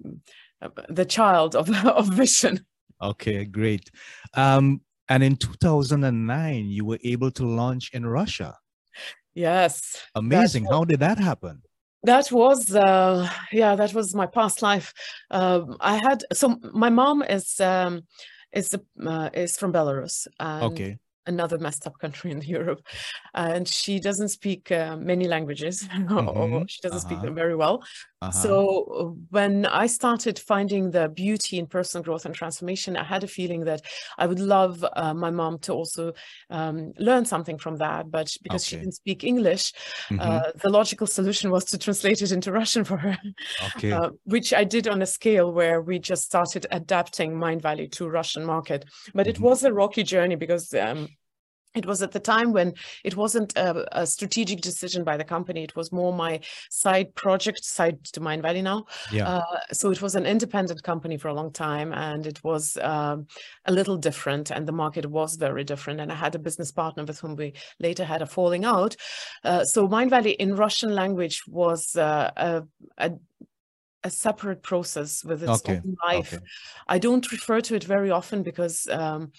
the 0.88 1.04
child 1.04 1.56
of 1.56 1.68
of 1.84 2.06
Vishen 2.10 2.60
okay 3.02 3.44
great 3.44 3.90
um 4.34 4.80
and 5.08 5.22
in 5.22 5.36
2009, 5.36 6.66
you 6.66 6.84
were 6.84 6.98
able 7.02 7.30
to 7.32 7.44
launch 7.46 7.90
in 7.92 8.06
Russia. 8.06 8.56
Yes. 9.34 10.02
Amazing. 10.14 10.66
How 10.66 10.84
did 10.84 11.00
that 11.00 11.18
happen? 11.18 11.62
That 12.02 12.30
was, 12.30 12.74
uh, 12.74 13.28
yeah, 13.52 13.74
that 13.74 13.94
was 13.94 14.14
my 14.14 14.26
past 14.26 14.62
life. 14.62 14.92
Um, 15.30 15.76
I 15.80 15.96
had, 15.96 16.24
so 16.32 16.56
my 16.72 16.90
mom 16.90 17.22
is, 17.22 17.60
um, 17.60 18.02
is, 18.52 18.74
uh, 19.04 19.30
is 19.32 19.56
from 19.56 19.72
Belarus. 19.72 20.26
okay 20.40 20.98
another 21.28 21.58
messed 21.58 21.86
up 21.86 21.98
country 21.98 22.30
in 22.34 22.40
Europe, 22.42 22.80
and 23.34 23.68
she 23.68 24.00
doesn't 24.00 24.30
speak 24.30 24.72
uh, 24.72 24.96
many 24.96 25.28
languages, 25.28 25.82
mm-hmm. 25.92 26.62
she 26.66 26.80
doesn't 26.82 26.98
uh-huh. 26.98 27.08
speak 27.08 27.20
them 27.22 27.34
very 27.34 27.54
well. 27.54 27.84
Uh-huh. 28.20 28.32
So 28.32 29.16
when 29.30 29.64
I 29.66 29.86
started 29.86 30.40
finding 30.40 30.90
the 30.90 31.08
beauty 31.08 31.58
in 31.58 31.66
personal 31.66 32.02
growth 32.02 32.24
and 32.26 32.34
transformation, 32.34 32.96
I 32.96 33.04
had 33.04 33.22
a 33.22 33.28
feeling 33.28 33.64
that 33.64 33.82
I 34.18 34.26
would 34.26 34.40
love 34.40 34.84
uh, 34.96 35.14
my 35.14 35.30
mom 35.30 35.60
to 35.60 35.72
also 35.72 36.14
um, 36.50 36.92
learn 36.98 37.24
something 37.24 37.58
from 37.58 37.76
that. 37.76 38.10
But 38.10 38.34
because 38.42 38.64
okay. 38.64 38.70
she 38.70 38.76
didn't 38.80 38.94
speak 38.94 39.22
English, 39.22 39.72
mm-hmm. 40.10 40.20
uh, 40.20 40.50
the 40.60 40.68
logical 40.70 41.06
solution 41.06 41.50
was 41.52 41.64
to 41.66 41.78
translate 41.78 42.20
it 42.20 42.32
into 42.32 42.50
Russian 42.50 42.82
for 42.82 42.96
her, 42.96 43.16
okay. 43.76 43.92
uh, 43.92 44.10
which 44.24 44.52
I 44.52 44.64
did 44.64 44.88
on 44.88 45.00
a 45.02 45.06
scale 45.06 45.52
where 45.52 45.80
we 45.80 46.00
just 46.00 46.24
started 46.24 46.66
adapting 46.72 47.32
Mindvalley 47.32 47.90
to 47.92 48.08
Russian 48.08 48.44
market. 48.44 48.84
But 49.14 49.28
mm-hmm. 49.28 49.30
it 49.30 49.40
was 49.40 49.62
a 49.62 49.72
rocky 49.72 50.02
journey 50.02 50.34
because 50.34 50.74
um, 50.74 51.08
it 51.74 51.86
was 51.86 52.02
at 52.02 52.12
the 52.12 52.20
time 52.20 52.52
when 52.52 52.74
it 53.04 53.16
wasn't 53.16 53.56
a, 53.56 54.00
a, 54.00 54.06
strategic 54.06 54.60
decision 54.60 55.04
by 55.04 55.16
the 55.16 55.24
company. 55.24 55.62
It 55.62 55.76
was 55.76 55.92
more 55.92 56.12
my 56.12 56.40
side 56.70 57.14
project 57.14 57.64
side 57.64 58.02
to 58.04 58.20
Mindvalley 58.20 58.62
now. 58.62 58.86
Yeah. 59.12 59.28
Uh, 59.28 59.60
so 59.72 59.90
it 59.90 60.00
was 60.00 60.14
an 60.14 60.26
independent 60.26 60.82
company 60.82 61.18
for 61.18 61.28
a 61.28 61.34
long 61.34 61.52
time 61.52 61.92
and 61.92 62.26
it 62.26 62.42
was 62.42 62.76
um, 62.78 63.26
a 63.66 63.72
little 63.72 63.96
different 63.96 64.50
and 64.50 64.66
the 64.66 64.72
market 64.72 65.06
was 65.06 65.36
very 65.36 65.64
different 65.64 66.00
and 66.00 66.10
i 66.10 66.14
had 66.14 66.34
a 66.34 66.38
business 66.38 66.72
partner 66.72 67.04
with 67.04 67.20
whom 67.20 67.36
we 67.36 67.52
later 67.78 68.04
had 68.04 68.22
a 68.22 68.26
falling 68.26 68.64
out. 68.64 68.96
Uh, 69.44 69.64
so 69.64 69.86
Mindvalley 69.86 70.36
in 70.36 70.56
russian 70.56 70.94
language 70.94 71.42
was 71.46 71.96
uh, 71.96 72.30
a, 72.36 72.62
a 72.96 73.12
a 74.04 74.10
separate 74.10 74.62
process 74.62 75.24
with 75.24 75.42
its 75.42 75.50
Okay, 75.62 75.76
own 75.84 75.96
life. 76.06 76.32
okay. 76.34 76.44
I 76.86 76.98
don't 76.98 77.30
refer 77.32 77.60
to 77.62 77.74
it 77.74 77.84
very 77.84 78.10
often 78.10 78.42
because 78.42 78.86
um, 78.90 79.32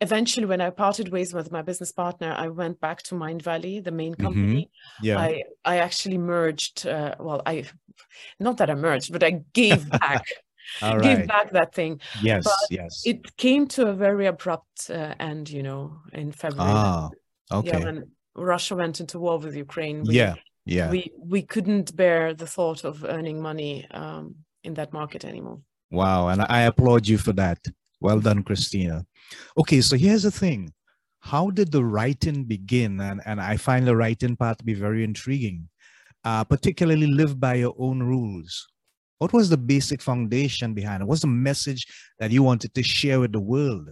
eventually, 0.00 0.46
when 0.46 0.60
I 0.60 0.70
parted 0.70 1.08
ways 1.10 1.34
with 1.34 1.52
my 1.52 1.62
business 1.62 1.92
partner, 1.92 2.34
I 2.36 2.48
went 2.48 2.80
back 2.80 3.02
to 3.04 3.14
Mindvalley, 3.14 3.82
the 3.84 3.90
main 3.90 4.14
Mhm. 4.14 4.22
company. 4.22 4.70
Yeah. 5.02 5.18
I 5.18 5.42
I 5.64 5.76
actually 5.78 6.18
merged. 6.18 6.86
Uh, 6.86 7.14
well, 7.20 7.42
I 7.46 7.64
not 8.40 8.56
that 8.58 8.70
I 8.70 8.74
merged, 8.74 9.12
but 9.12 9.22
I 9.22 9.42
gave 9.52 9.88
back, 9.90 10.24
All 10.82 10.98
gave 11.00 11.18
right. 11.18 11.28
back 11.28 11.50
that 11.52 11.74
thing. 11.74 12.00
Yes. 12.22 12.44
but 12.44 12.70
Yes. 12.70 13.02
It 13.04 13.36
came 13.36 13.66
to 13.68 13.88
a 13.88 13.94
very 13.94 14.26
abrupt 14.26 14.90
uh, 14.90 15.14
end, 15.20 15.50
you 15.50 15.62
know, 15.62 15.82
in 16.12 16.32
February. 16.32 16.72
ah. 16.74 17.08
Yeah, 17.50 17.58
Okay. 17.58 17.84
when 17.84 18.10
Russia 18.34 18.76
went 18.76 19.00
into 19.00 19.18
war 19.18 19.38
with 19.38 19.54
Ukraine. 19.56 20.04
we- 20.04 20.14
Yeah. 20.16 20.34
Yeah. 20.68 20.90
we 20.90 21.10
we 21.18 21.42
couldn't 21.42 21.96
bear 21.96 22.34
the 22.34 22.46
thought 22.46 22.84
of 22.84 23.04
earning 23.04 23.40
money 23.40 23.86
um, 23.90 24.34
in 24.64 24.74
that 24.74 24.92
market 24.92 25.24
anymore. 25.24 25.60
Wow. 25.90 26.28
And 26.28 26.42
I 26.42 26.60
applaud 26.62 27.08
you 27.08 27.16
for 27.16 27.32
that. 27.34 27.58
Well 28.00 28.20
done, 28.20 28.44
Kristina. 28.44 29.04
Okay. 29.56 29.80
So 29.80 29.96
here's 29.96 30.24
the 30.24 30.30
thing. 30.30 30.72
How 31.20 31.50
did 31.50 31.72
the 31.72 31.84
writing 31.84 32.44
begin? 32.44 33.00
And, 33.00 33.20
and 33.24 33.40
I 33.40 33.56
find 33.56 33.86
the 33.86 33.96
writing 33.96 34.36
part 34.36 34.58
to 34.58 34.64
be 34.64 34.74
very 34.74 35.02
intriguing, 35.04 35.68
uh, 36.24 36.44
particularly 36.44 37.06
live 37.06 37.40
by 37.40 37.54
your 37.54 37.74
own 37.78 38.02
rules. 38.02 38.68
What 39.18 39.32
was 39.32 39.48
the 39.48 39.56
basic 39.56 40.00
foundation 40.00 40.74
behind 40.74 41.02
it? 41.02 41.06
What's 41.06 41.22
the 41.22 41.26
message 41.26 41.86
that 42.18 42.30
you 42.30 42.42
wanted 42.42 42.72
to 42.74 42.82
share 42.82 43.18
with 43.20 43.32
the 43.32 43.40
world? 43.40 43.88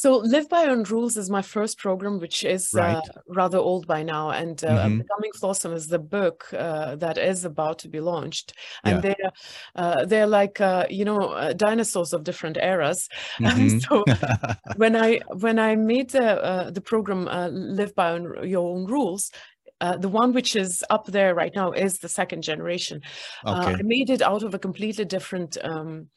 So, 0.00 0.18
Live 0.18 0.48
by 0.48 0.66
Own 0.66 0.84
Rules 0.84 1.16
is 1.16 1.28
my 1.28 1.42
first 1.42 1.76
program, 1.76 2.20
which 2.20 2.44
is 2.44 2.72
uh, 2.72 3.00
rather 3.26 3.58
old 3.58 3.88
by 3.88 4.04
now. 4.04 4.30
And 4.30 4.62
uh, 4.64 4.86
Mhm. 4.86 4.98
Becoming 4.98 5.32
Flawsome 5.40 5.74
is 5.74 5.88
the 5.88 5.98
book 5.98 6.38
uh, 6.52 6.94
that 7.04 7.18
is 7.18 7.44
about 7.44 7.80
to 7.80 7.88
be 7.88 7.98
launched. 7.98 8.52
Yeah. 8.84 8.90
And 8.90 9.02
they're 9.02 9.30
uh, 9.74 10.04
they're 10.04 10.28
like 10.40 10.60
uh, 10.60 10.86
you 10.88 11.04
know 11.04 11.18
uh, 11.42 11.52
dinosaurs 11.52 12.12
of 12.12 12.22
different 12.22 12.58
eras. 12.58 13.08
Mhm. 13.40 13.80
so 13.82 14.04
when 14.76 14.94
I 14.94 15.18
when 15.44 15.58
I 15.58 15.74
made 15.74 16.10
the 16.10 16.28
uh, 16.50 16.70
the 16.70 16.80
program 16.92 17.26
uh, 17.26 17.48
Live 17.48 17.92
by 17.96 18.12
own, 18.12 18.24
Your 18.54 18.66
Own 18.76 18.84
Rules. 18.86 19.32
Uh, 19.80 19.96
the 19.96 20.08
one 20.20 20.32
which 20.32 20.56
is 20.56 20.84
up 20.90 21.06
there 21.06 21.34
right 21.34 21.54
now 21.54 21.70
is 21.72 21.98
the 21.98 22.08
second 22.08 22.42
generation. 22.42 23.00
Uh. 23.44 23.74
I 23.78 23.82
made 23.82 24.10
it 24.10 24.22
out 24.22 24.42
of 24.44 24.54
a 24.54 24.58
completely 24.58 25.04
different 25.04 25.56
um, 25.62 26.08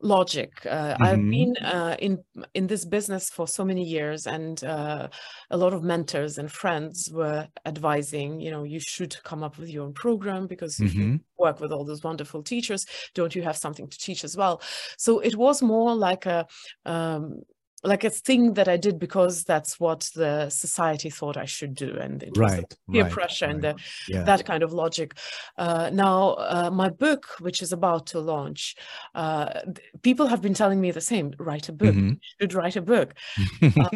logic. 0.00 0.64
Uh, 0.66 0.96
I've 1.00 1.22
Mhm. 1.22 1.30
been 1.30 1.56
uh, 1.64 1.96
in 1.98 2.22
in 2.54 2.66
this 2.66 2.84
business 2.84 3.30
for 3.30 3.46
so 3.48 3.64
many 3.64 3.84
years, 3.84 4.26
and 4.26 4.62
uh, 4.64 5.08
a 5.50 5.56
lot 5.56 5.72
of 5.72 5.82
mentors 5.82 6.38
and 6.38 6.50
friends 6.52 7.10
were 7.12 7.48
advising, 7.64 8.40
you 8.40 8.50
know, 8.50 8.64
you 8.64 8.80
should 8.80 9.16
come 9.24 9.42
up 9.42 9.58
with 9.58 9.68
your 9.70 9.84
own 9.84 9.94
program 9.94 10.46
because 10.46 10.80
if 10.82 10.94
you 10.94 11.10
work 11.38 11.60
with 11.60 11.72
all 11.72 11.84
those 11.84 12.02
wonderful 12.02 12.42
teachers, 12.42 12.86
don't 13.14 13.34
you 13.34 13.42
have 13.42 13.56
something 13.56 13.88
to 13.88 13.98
teach 13.98 14.24
as 14.24 14.36
well? 14.36 14.60
So 14.98 15.18
it 15.20 15.36
was 15.36 15.62
more 15.62 15.94
like 15.94 16.26
a 16.26 16.46
um, 16.84 17.42
like 17.86 18.04
a 18.04 18.10
thing 18.10 18.54
that 18.54 18.68
I 18.68 18.76
did 18.76 18.98
because 18.98 19.44
that's 19.44 19.78
what 19.80 20.10
the 20.14 20.50
society 20.50 21.10
thought 21.10 21.36
I 21.36 21.44
should 21.46 21.74
do, 21.74 21.96
and 21.98 22.22
it 22.22 22.30
was 22.30 22.38
the 22.38 22.40
Right. 22.40 22.76
peer 22.92 23.02
right, 23.04 23.12
pressure 23.12 23.46
and 23.46 23.62
the 23.62 23.76
Yeah. 24.08 24.24
that 24.24 24.44
kind 24.44 24.62
of 24.62 24.72
logic. 24.72 25.14
Uh, 25.56 25.90
now, 25.92 26.34
uh, 26.34 26.70
my 26.72 26.88
book, 26.90 27.26
which 27.40 27.62
is 27.62 27.72
about 27.72 28.06
to 28.08 28.20
launch, 28.20 28.76
uh, 29.14 29.60
people 30.02 30.26
have 30.26 30.42
been 30.42 30.54
telling 30.54 30.80
me 30.80 30.90
the 30.90 31.00
same: 31.00 31.32
write 31.38 31.68
a 31.68 31.72
book, 31.72 31.94
Mhm. 31.94 32.10
you 32.10 32.18
should 32.40 32.54
write 32.54 32.76
a 32.76 32.82
book. 32.82 33.14
Uh, 33.76 33.90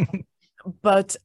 but 0.83 1.17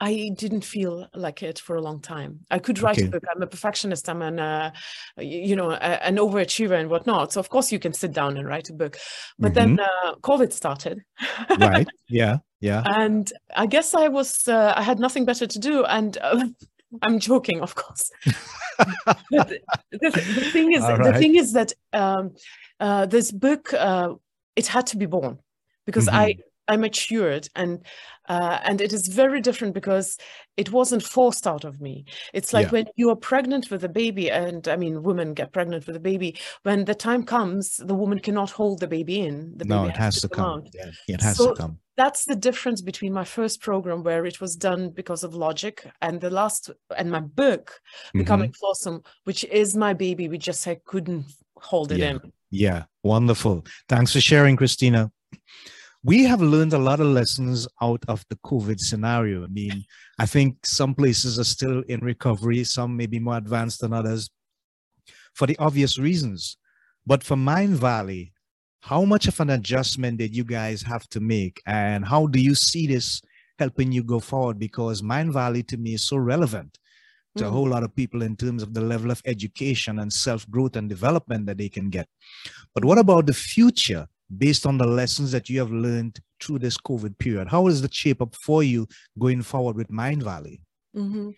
I 0.00 0.30
didn't 0.36 0.64
feel 0.64 1.08
like 1.14 1.42
it 1.42 1.58
for 1.58 1.76
a 1.76 1.80
long 1.80 2.00
time. 2.00 2.40
I 2.50 2.58
could 2.58 2.80
write 2.80 2.98
Okay. 2.98 3.06
a 3.06 3.10
book. 3.10 3.24
I'm 3.34 3.42
a 3.42 3.46
perfectionist. 3.46 4.08
I'm 4.08 4.20
an, 4.22 4.38
uh, 4.38 4.72
you 5.18 5.56
know, 5.56 5.70
a, 5.70 6.04
an 6.04 6.16
overachiever 6.16 6.78
and 6.78 6.90
whatnot. 6.90 7.32
So 7.32 7.40
of 7.40 7.48
course 7.48 7.72
you 7.72 7.78
can 7.78 7.92
sit 7.94 8.12
down 8.12 8.36
and 8.36 8.46
write 8.46 8.68
a 8.68 8.74
book. 8.74 8.98
But 9.38 9.54
then 9.54 9.80
uh, 9.80 10.14
COVID 10.22 10.52
started, 10.52 11.02
right. 11.58 11.88
Yeah. 12.08 12.38
Yeah. 12.60 12.82
and 12.86 13.30
I 13.54 13.66
guess 13.66 13.94
I 13.94 14.08
was 14.08 14.48
uh, 14.48 14.72
I 14.76 14.82
had 14.82 14.98
nothing 14.98 15.24
better 15.26 15.46
to 15.46 15.58
do, 15.58 15.84
and 15.84 16.16
uh, 16.20 16.46
I'm 17.02 17.18
joking, 17.18 17.60
of 17.60 17.74
course. 17.74 18.10
the, 19.30 19.60
the, 19.92 20.10
thing 20.52 20.72
is, 20.72 20.82
All 20.82 20.96
the 20.96 21.12
thing 21.14 21.36
is 21.36 21.52
that 21.52 21.72
um, 21.92 22.34
uh, 22.80 23.06
this 23.06 23.30
book 23.32 23.72
uh, 23.74 24.14
it 24.56 24.66
had 24.66 24.86
to 24.88 24.96
be 24.96 25.06
born 25.06 25.38
because 25.86 26.06
Mm-hmm. 26.06 26.16
I 26.16 26.36
matured 26.74 27.48
and 27.54 27.84
uh, 28.28 28.58
and 28.64 28.80
it 28.80 28.92
is 28.92 29.06
very 29.06 29.40
different 29.40 29.72
because 29.72 30.18
it 30.56 30.72
wasn't 30.72 31.00
forced 31.04 31.46
out 31.46 31.62
of 31.64 31.80
me. 31.80 32.04
It's 32.34 32.52
like 32.52 32.66
Yeah. 32.66 32.72
when 32.72 32.86
you 32.96 33.08
are 33.10 33.14
pregnant 33.16 33.70
with 33.70 33.84
a 33.84 33.88
baby, 33.88 34.32
and 34.32 34.66
I 34.66 34.74
mean, 34.74 35.04
women 35.04 35.32
get 35.32 35.52
pregnant 35.52 35.86
with 35.86 35.94
a 35.94 36.00
baby. 36.00 36.36
When 36.64 36.86
the 36.86 36.94
time 36.96 37.22
comes, 37.22 37.76
the 37.76 37.94
woman 37.94 38.18
cannot 38.18 38.50
hold 38.50 38.80
the 38.80 38.88
baby 38.88 39.20
in. 39.20 39.52
The 39.56 39.64
no, 39.66 39.82
baby 39.82 39.90
it 39.90 39.96
has 39.98 40.20
to 40.22 40.28
come. 40.28 40.44
out 40.62 40.68
Yeah. 40.74 40.90
It 41.06 41.20
has 41.22 41.36
So- 41.36 41.54
to 41.54 41.60
come. 41.60 41.78
that's 41.96 42.24
the 42.24 42.34
difference 42.34 42.80
between 42.82 43.12
my 43.12 43.24
first 43.24 43.60
program 43.60 44.02
where 44.02 44.26
it 44.26 44.40
was 44.40 44.56
done 44.56 44.90
because 44.90 45.22
of 45.22 45.32
logic 45.32 45.86
and 46.02 46.20
the 46.20 46.30
last 46.30 46.68
and 46.98 47.10
my 47.12 47.20
book 47.20 47.80
Mhm. 48.12 48.18
becoming 48.18 48.52
flawsome 48.52 49.00
which 49.24 49.44
is 49.44 49.76
my 49.76 49.94
baby 49.94 50.28
we 50.28 50.36
just 50.36 50.66
I 50.66 50.76
couldn't 50.84 51.26
hold 51.70 51.92
it 51.92 51.98
Yeah. 52.00 52.10
in 52.10 52.32
Yeah, 52.50 52.84
wonderful. 53.04 53.64
Thanks 53.88 54.12
for 54.12 54.20
sharing, 54.20 54.56
Kristina. 54.56 55.10
We 56.06 56.22
have 56.22 56.40
learned 56.40 56.72
a 56.72 56.78
lot 56.78 57.00
of 57.00 57.08
lessons 57.08 57.66
out 57.82 58.04
of 58.06 58.24
the 58.30 58.36
COVID 58.36 58.78
scenario. 58.78 59.42
I 59.42 59.48
mean, 59.48 59.84
I 60.20 60.26
think 60.26 60.64
some 60.64 60.94
places 60.94 61.36
are 61.36 61.42
still 61.44 61.82
in 61.88 61.98
recovery, 61.98 62.62
some 62.62 62.96
may 62.96 63.06
be 63.06 63.18
more 63.18 63.36
advanced 63.36 63.80
than 63.80 63.92
others 63.92 64.30
for 65.34 65.48
the 65.48 65.56
obvious 65.58 65.98
reasons. 65.98 66.58
But 67.04 67.24
for 67.24 67.34
Mindvalley, 67.34 68.30
how 68.82 69.04
much 69.04 69.26
of 69.26 69.40
an 69.40 69.50
adjustment 69.50 70.18
did 70.18 70.36
you 70.36 70.44
guys 70.44 70.80
have 70.82 71.08
to 71.08 71.18
make? 71.18 71.60
And 71.66 72.04
how 72.04 72.28
do 72.28 72.40
you 72.40 72.54
see 72.54 72.86
this 72.86 73.20
helping 73.58 73.90
you 73.90 74.04
go 74.04 74.20
forward? 74.20 74.60
Because 74.60 75.02
Mindvalley 75.02 75.66
to 75.66 75.76
me 75.76 75.94
is 75.94 76.06
so 76.06 76.18
relevant 76.18 76.78
to 77.36 77.46
a 77.46 77.48
Mhm. 77.48 77.52
whole 77.52 77.68
lot 77.68 77.82
of 77.82 77.96
people 77.96 78.22
in 78.22 78.36
terms 78.36 78.62
of 78.62 78.74
the 78.74 78.80
level 78.80 79.10
of 79.10 79.20
education 79.24 79.98
and 79.98 80.12
self 80.12 80.48
growth 80.52 80.76
and 80.76 80.88
development 80.88 81.46
that 81.46 81.58
they 81.58 81.68
can 81.68 81.90
get. 81.90 82.08
But 82.74 82.84
what 82.84 82.98
about 82.98 83.26
the 83.26 83.34
future 83.34 84.06
based 84.36 84.66
on 84.66 84.78
the 84.78 84.86
lessons 84.86 85.32
that 85.32 85.48
you 85.48 85.58
have 85.58 85.70
learned 85.70 86.18
through 86.40 86.58
this 86.58 86.76
COVID 86.76 87.18
period? 87.18 87.48
How 87.48 87.66
is 87.66 87.82
the 87.82 87.90
shape 87.92 88.22
up 88.22 88.34
for 88.34 88.62
you 88.62 88.86
going 89.18 89.42
forward 89.42 89.76
with 89.76 89.88
Mindvalley? 89.88 90.60
Mhm. 90.96 91.34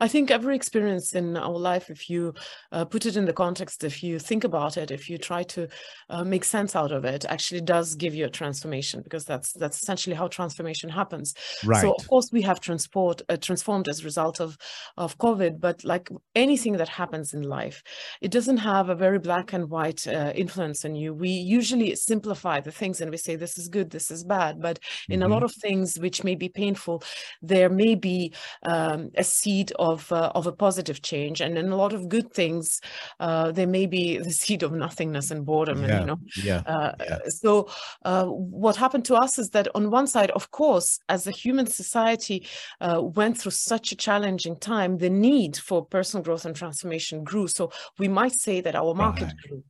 I 0.00 0.08
think 0.08 0.30
every 0.30 0.56
experience 0.56 1.14
in 1.14 1.36
our 1.36 1.58
life, 1.58 1.90
if 1.90 2.08
you 2.08 2.32
uh, 2.72 2.86
put 2.86 3.04
it 3.04 3.14
in 3.14 3.26
the 3.26 3.34
context, 3.34 3.84
if 3.84 4.02
you 4.02 4.18
think 4.18 4.42
about 4.42 4.78
it, 4.78 4.90
if 4.90 5.10
you 5.10 5.18
try 5.18 5.42
to 5.44 5.68
uh, 6.08 6.24
make 6.24 6.44
sense 6.44 6.74
out 6.74 6.92
of 6.92 7.04
it, 7.04 7.26
actually 7.26 7.60
does 7.60 7.94
give 7.94 8.14
you 8.14 8.24
a 8.24 8.30
transformation 8.30 9.02
because 9.02 9.26
that's 9.26 9.52
that's 9.52 9.82
essentially 9.82 10.16
how 10.16 10.28
transformation 10.28 10.88
happens. 10.88 11.34
Right. 11.62 11.92
So 11.92 11.92
of 11.92 12.06
course 12.08 12.30
we 12.32 12.40
have 12.42 12.60
transport 12.60 13.20
uh, 13.28 13.36
transformed 13.36 13.86
as 13.86 14.00
a 14.00 14.04
result 14.04 14.40
of 14.40 14.56
of 14.96 15.18
COVID, 15.18 15.60
but 15.60 15.84
like 15.84 16.08
anything 16.34 16.78
that 16.78 16.88
happens 16.88 17.34
in 17.34 17.42
life, 17.42 17.82
it 18.22 18.30
doesn't 18.30 18.58
have 18.58 18.88
a 18.88 18.94
very 18.94 19.18
black 19.18 19.52
and 19.52 19.68
white 19.68 20.06
uh, 20.06 20.32
influence 20.34 20.84
on 20.86 20.94
you. 20.94 21.12
We 21.12 21.28
usually 21.30 21.94
simplify 21.96 22.60
the 22.60 22.72
things 22.72 23.00
and 23.02 23.10
we 23.10 23.18
say 23.18 23.36
this 23.36 23.58
is 23.58 23.68
good, 23.68 23.90
this 23.90 24.10
is 24.10 24.24
bad, 24.24 24.62
but 24.62 24.78
in 25.10 25.22
a 25.22 25.28
Mhm. 25.28 25.28
lot 25.28 25.42
of 25.42 25.52
things 25.54 25.98
which 25.98 26.24
may 26.24 26.34
be 26.34 26.48
painful, 26.48 27.02
there 27.42 27.68
may 27.68 27.94
be 27.94 28.34
um, 28.62 29.01
a 29.16 29.24
seed 29.24 29.72
of 29.78 30.10
uh, 30.12 30.30
of 30.34 30.46
a 30.46 30.52
positive 30.52 31.02
change, 31.02 31.40
and 31.40 31.56
in 31.58 31.68
a 31.70 31.76
lot 31.76 31.92
of 31.92 32.08
good 32.08 32.32
things, 32.32 32.80
uh, 33.20 33.52
there 33.52 33.66
may 33.66 33.86
be 33.86 34.18
the 34.18 34.30
seed 34.32 34.62
of 34.62 34.72
nothingness 34.72 35.30
and 35.30 35.44
boredom, 35.44 35.84
and 35.84 35.92
Yeah. 35.92 36.00
you 36.00 36.06
know. 36.06 36.18
yeah. 36.36 36.62
Uh, 36.66 36.92
Yeah. 37.00 37.18
So, 37.28 37.68
uh, 38.04 38.26
what 38.26 38.76
happened 38.76 39.04
to 39.06 39.14
us 39.14 39.38
is 39.38 39.50
that 39.50 39.68
on 39.74 39.90
one 39.90 40.06
side, 40.06 40.30
of 40.32 40.50
course, 40.50 40.98
as 41.08 41.26
a 41.26 41.30
human 41.30 41.66
society 41.66 42.46
uh, 42.80 43.00
went 43.02 43.38
through 43.38 43.52
such 43.52 43.92
a 43.92 43.96
challenging 43.96 44.56
time, 44.56 44.98
the 44.98 45.10
need 45.10 45.56
for 45.56 45.84
personal 45.84 46.22
growth 46.24 46.44
and 46.44 46.54
transformation 46.56 47.24
grew. 47.24 47.48
So 47.48 47.70
we 47.98 48.08
might 48.08 48.32
say 48.32 48.60
that 48.60 48.74
our 48.74 48.94
market 48.94 49.24
Right. 49.24 49.36
grew. 49.48 49.64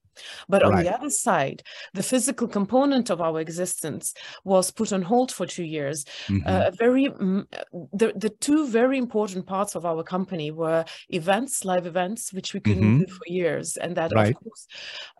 But 0.48 0.62
on 0.62 0.72
the 0.82 0.94
other 0.94 1.10
side, 1.10 1.62
the 1.94 2.02
physical 2.02 2.48
component 2.48 3.10
of 3.10 3.20
our 3.20 3.40
existence 3.40 4.14
was 4.44 4.70
put 4.70 4.92
on 4.92 5.02
hold 5.02 5.32
for 5.32 5.46
two 5.46 5.64
years. 5.64 6.04
Uh, 6.46 6.64
a 6.66 6.70
very 6.72 7.06
mm, 7.06 7.46
the, 7.92 8.12
the 8.16 8.30
two 8.40 8.68
very 8.68 8.98
important 8.98 9.46
parts 9.46 9.74
of 9.74 9.84
our 9.86 10.02
company 10.02 10.50
were 10.50 10.84
events 11.08 11.64
live 11.64 11.86
events 11.86 12.32
which 12.32 12.52
we 12.54 12.60
couldn't 12.60 12.98
do 13.00 13.06
for 13.06 13.26
years. 13.26 13.76
And 13.76 13.96
that 13.96 14.10
Mm-hmm. 14.10 14.18
Right. 14.18 14.36
of 14.36 14.42
course 14.44 14.66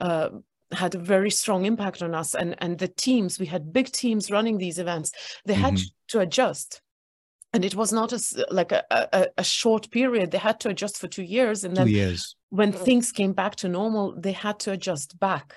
uh, 0.01 0.29
had 0.73 0.95
a 0.95 0.99
very 0.99 1.31
strong 1.31 1.65
impact 1.65 2.03
on 2.03 2.15
us. 2.15 2.35
And 2.35 2.55
and 2.59 2.79
the 2.79 2.89
teams 2.89 3.39
we 3.39 3.47
had 3.47 3.73
big 3.73 3.91
teams 3.93 4.31
running 4.31 4.59
these 4.59 4.79
events. 4.79 5.13
They 5.47 5.55
had 5.55 5.75
Mhm. 5.75 5.91
to 6.09 6.21
adjust 6.21 6.82
and 7.53 7.65
it 7.65 7.75
was 7.75 7.93
not 7.93 8.13
as 8.13 8.35
like 8.51 8.73
a, 8.73 8.83
a, 8.91 9.27
a 9.39 9.45
short 9.45 9.91
period. 9.91 10.31
They 10.31 10.39
had 10.39 10.61
to 10.61 10.71
adjust 10.71 10.99
for 10.99 11.09
two 11.09 11.23
years 11.23 11.65
and 11.65 11.75
Two 11.75 11.85
then 11.85 11.89
years. 11.89 12.37
when 12.51 12.73
mm. 12.73 12.79
things 12.79 13.13
came 13.13 13.33
back 13.33 13.57
to 13.57 13.69
normal 13.69 14.15
they 14.19 14.33
had 14.33 14.59
to 14.61 14.73
adjust 14.73 15.19
back 15.19 15.55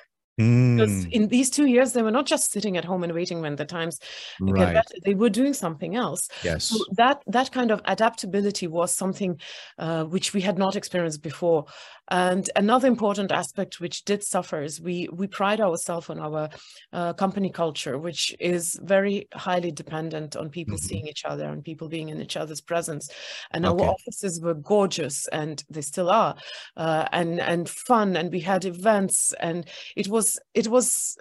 Because 0.76 0.96
Mm, 0.96 1.12
in 1.12 1.30
these 1.30 1.50
two 1.50 1.66
years, 1.68 1.94
they 1.94 2.02
were 2.04 2.12
not 2.12 2.26
just 2.26 2.52
sitting 2.52 2.76
at 2.78 2.86
home 2.86 3.04
and 3.04 3.14
waiting 3.14 3.42
when 3.42 3.56
the 3.56 3.66
times 3.66 3.98
right. 4.40 4.86
better. 4.86 4.96
They 5.06 5.16
were 5.16 5.30
doing 5.30 5.54
something 5.54 5.96
else. 5.96 6.28
Yes. 6.42 6.82
So 6.82 6.86
that 6.98 7.22
that 7.28 7.52
kind 7.52 7.72
of 7.72 7.82
adaptability 7.86 8.68
was 8.68 8.94
something 8.94 9.40
uh, 9.78 10.04
which 10.06 10.34
we 10.34 10.42
had 10.42 10.58
not 10.58 10.76
experienced 10.76 11.24
before. 11.24 11.66
And 12.12 12.50
another 12.56 12.88
important 12.88 13.32
aspect 13.32 13.80
which 13.80 14.04
did 14.04 14.24
suffer 14.24 14.62
is 14.62 14.82
we 14.82 15.08
we 15.14 15.28
pride 15.28 15.62
ourselves 15.62 16.10
on 16.10 16.20
our 16.20 16.50
uh, 16.94 17.14
company 17.14 17.50
culture, 17.52 17.98
which 17.98 18.36
is 18.40 18.80
very 18.84 19.28
highly 19.34 19.72
dependent 19.72 20.36
on 20.36 20.50
people 20.50 20.78
Mhm. 20.78 20.78
seeing 20.78 21.08
each 21.08 21.24
other 21.26 21.46
and 21.50 21.64
people 21.64 21.88
being 21.90 22.10
in 22.10 22.22
each 22.22 22.38
other's 22.38 22.62
presence. 22.62 23.10
And 23.52 23.66
Okay. 23.66 23.76
our 23.80 23.82
offices 23.96 24.42
were 24.42 24.54
gorgeous, 24.56 25.28
and 25.30 25.64
they 25.70 25.82
still 25.82 26.10
are, 26.10 26.36
uh, 26.78 27.08
and 27.12 27.40
and 27.40 27.70
fun, 27.70 28.16
and 28.16 28.32
we 28.32 28.42
had 28.42 28.66
events, 28.66 29.34
and 29.40 29.68
it 29.96 30.08
was 30.08 30.25
it 30.54 30.68
was 30.68 31.18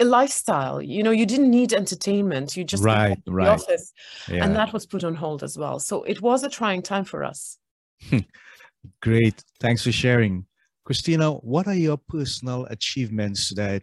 a 0.00 0.04
lifestyle. 0.04 0.78
You 0.82 1.02
know, 1.04 1.14
you 1.20 1.26
didn't 1.26 1.50
need 1.50 1.72
entertainment; 1.72 2.56
you 2.56 2.64
just 2.64 2.84
Right, 2.84 3.16
to 3.16 3.22
the 3.26 3.32
right. 3.32 3.48
office 3.58 3.92
Yeah. 4.28 4.44
and 4.44 4.56
that 4.56 4.72
was 4.72 4.84
put 4.86 5.04
on 5.04 5.14
hold 5.14 5.42
as 5.42 5.54
well. 5.62 5.78
So 5.78 6.02
it 6.12 6.18
was 6.20 6.42
a 6.42 6.50
trying 6.50 6.82
time 6.82 7.04
for 7.04 7.20
us. 7.24 7.58
Great. 9.00 9.44
Thanks 9.60 9.82
for 9.84 9.92
sharing. 9.92 10.46
Kristina, 10.86 11.42
what 11.44 11.66
are 11.68 11.80
your 11.88 11.96
personal 11.96 12.66
achievements 12.66 13.54
that 13.54 13.82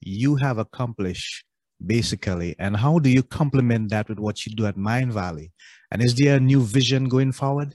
you 0.00 0.34
have 0.36 0.58
accomplished 0.58 1.44
basically, 1.84 2.54
and 2.58 2.76
how 2.76 2.98
do 2.98 3.10
you 3.10 3.22
complement 3.22 3.90
that 3.90 4.08
with 4.08 4.18
what 4.18 4.44
you 4.44 4.54
do 4.54 4.66
at 4.66 4.76
Mindvalley? 4.76 5.50
And 5.90 6.02
is 6.02 6.14
there 6.14 6.36
a 6.36 6.40
new 6.40 6.62
vision 6.62 7.08
going 7.08 7.32
forward? 7.32 7.74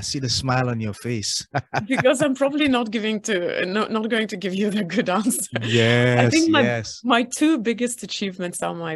I 0.00 0.02
see 0.02 0.18
the 0.18 0.30
smile 0.30 0.70
on 0.70 0.80
your 0.80 0.94
face. 0.94 1.46
because 1.86 2.22
I'm 2.22 2.34
probably 2.34 2.68
not 2.68 2.90
giving 2.90 3.20
to 3.28 3.66
not, 3.66 3.90
not 3.96 4.08
going 4.08 4.28
to 4.28 4.36
give 4.44 4.54
you 4.54 4.70
the 4.70 4.82
good 4.82 5.10
answer. 5.10 5.58
yes, 5.62 6.32
think 6.32 6.50
my- 6.50 6.62
yes. 6.62 7.02
My 7.04 7.22
two 7.38 7.58
biggest 7.58 8.02
achievements 8.08 8.62
are 8.62 8.74
my 8.86 8.94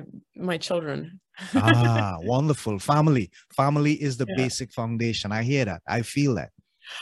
my 0.51 0.57
children. 0.67 1.21
ah, 1.55 2.17
wonderful. 2.35 2.79
Family. 2.79 3.27
Family 3.63 3.95
is 4.07 4.17
the 4.17 4.27
Yeah. 4.31 4.37
basic 4.43 4.69
foundation. 4.81 5.29
I 5.31 5.43
hear 5.43 5.65
that. 5.71 5.83
I 5.99 6.01
feel 6.15 6.33
that. 6.41 6.51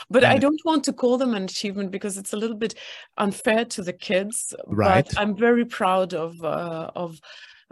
But 0.09 0.23
I 0.33 0.37
don't 0.43 0.61
want 0.69 0.83
to 0.87 0.93
call 1.01 1.15
them 1.17 1.33
an 1.39 1.43
achievement 1.53 1.89
because 1.91 2.17
it's 2.21 2.33
a 2.33 2.39
little 2.43 2.59
bit 2.65 2.73
unfair 3.25 3.63
to 3.75 3.81
the 3.89 3.95
kids. 4.09 4.35
Right. 4.67 5.05
But 5.05 5.19
I'm 5.21 5.33
very 5.47 5.65
proud 5.79 6.09
of 6.25 6.31
uh, 6.43 7.03
of 7.03 7.09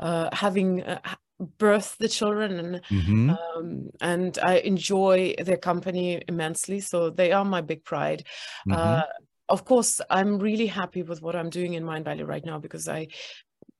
uh, 0.07 0.27
having 0.45 0.69
uh, 0.83 0.99
h- 1.41 1.47
birthed 1.57 1.97
the 1.97 2.09
children 2.09 2.59
and 2.59 2.81
Mhm. 2.89 3.37
um, 3.57 3.89
and 4.01 4.37
I 4.39 4.57
enjoy 4.59 5.35
their 5.43 5.57
company 5.57 6.21
immensely. 6.27 6.79
So 6.81 7.09
they 7.09 7.31
are 7.31 7.45
my 7.45 7.61
big 7.61 7.83
pride. 7.85 8.25
Mhm. 8.65 9.01
Uh, 9.01 9.03
of 9.49 9.65
course, 9.65 10.01
I'm 10.09 10.39
really 10.39 10.67
happy 10.67 11.03
with 11.03 11.21
what 11.21 11.35
I'm 11.35 11.49
doing 11.49 11.73
in 11.73 11.83
Mindvalley 11.83 12.27
right 12.27 12.45
now 12.45 12.59
because 12.59 12.87
I 12.87 13.07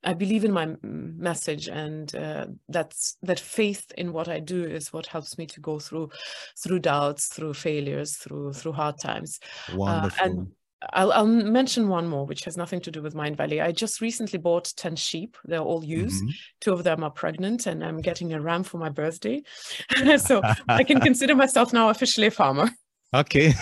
I 0.04 0.14
believe 0.14 0.44
in 0.44 0.52
my 0.52 0.76
message, 0.82 1.68
and 1.68 2.12
uh, 2.16 2.46
that's 2.68 3.16
that 3.22 3.38
faith 3.38 3.92
in 3.96 4.12
what 4.12 4.28
I 4.28 4.40
do 4.40 4.64
is 4.64 4.92
what 4.92 5.06
helps 5.06 5.38
me 5.38 5.46
to 5.46 5.60
go 5.60 5.78
through 5.78 6.10
through 6.58 6.80
doubts, 6.80 7.28
through 7.28 7.54
failures, 7.54 8.16
through 8.16 8.54
through 8.54 8.72
hard 8.72 8.96
times. 9.00 9.38
Uh, 9.86 10.08
Wonderful. 10.18 10.18
and 10.20 10.52
I'll, 10.92 11.12
I'll 11.12 11.26
mention 11.26 11.88
one 11.88 12.08
more, 12.08 12.26
which 12.26 12.44
has 12.44 12.56
nothing 12.56 12.80
to 12.80 12.90
do 12.90 13.02
with 13.02 13.14
Mindvalley. 13.14 13.62
I 13.62 13.72
just 13.72 14.00
recently 14.00 14.38
bought 14.38 14.72
10 14.76 14.96
sheep. 14.96 15.36
They're 15.44 15.60
all 15.60 15.84
used. 15.84 16.22
Mhm. 16.24 16.34
Two 16.60 16.72
of 16.72 16.84
them 16.84 17.04
are 17.04 17.10
pregnant, 17.10 17.66
and 17.66 17.84
I'm 17.84 18.00
getting 18.00 18.32
a 18.32 18.40
ram 18.40 18.62
for 18.62 18.78
my 18.78 18.88
birthday. 18.88 19.42
so 20.18 20.42
I 20.68 20.84
can 20.84 21.00
consider 21.08 21.34
myself 21.34 21.72
now 21.72 21.88
officially 21.90 22.26
a 22.28 22.30
farmer. 22.30 22.70
Okay. 23.14 23.52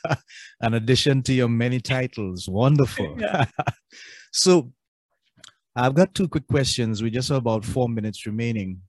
An 0.60 0.74
addition 0.74 1.22
to 1.22 1.32
your 1.32 1.48
many 1.48 1.80
titles. 1.80 2.48
Wonderful. 2.48 3.16
Yeah. 3.18 3.46
so 4.32 4.72
I've 5.74 5.94
got 5.94 6.14
two 6.14 6.28
quick 6.28 6.46
questions. 6.46 7.02
We 7.02 7.10
just 7.10 7.30
have 7.30 7.38
about 7.38 7.64
four 7.64 7.88
minutes 7.88 8.26
remaining. 8.26 8.82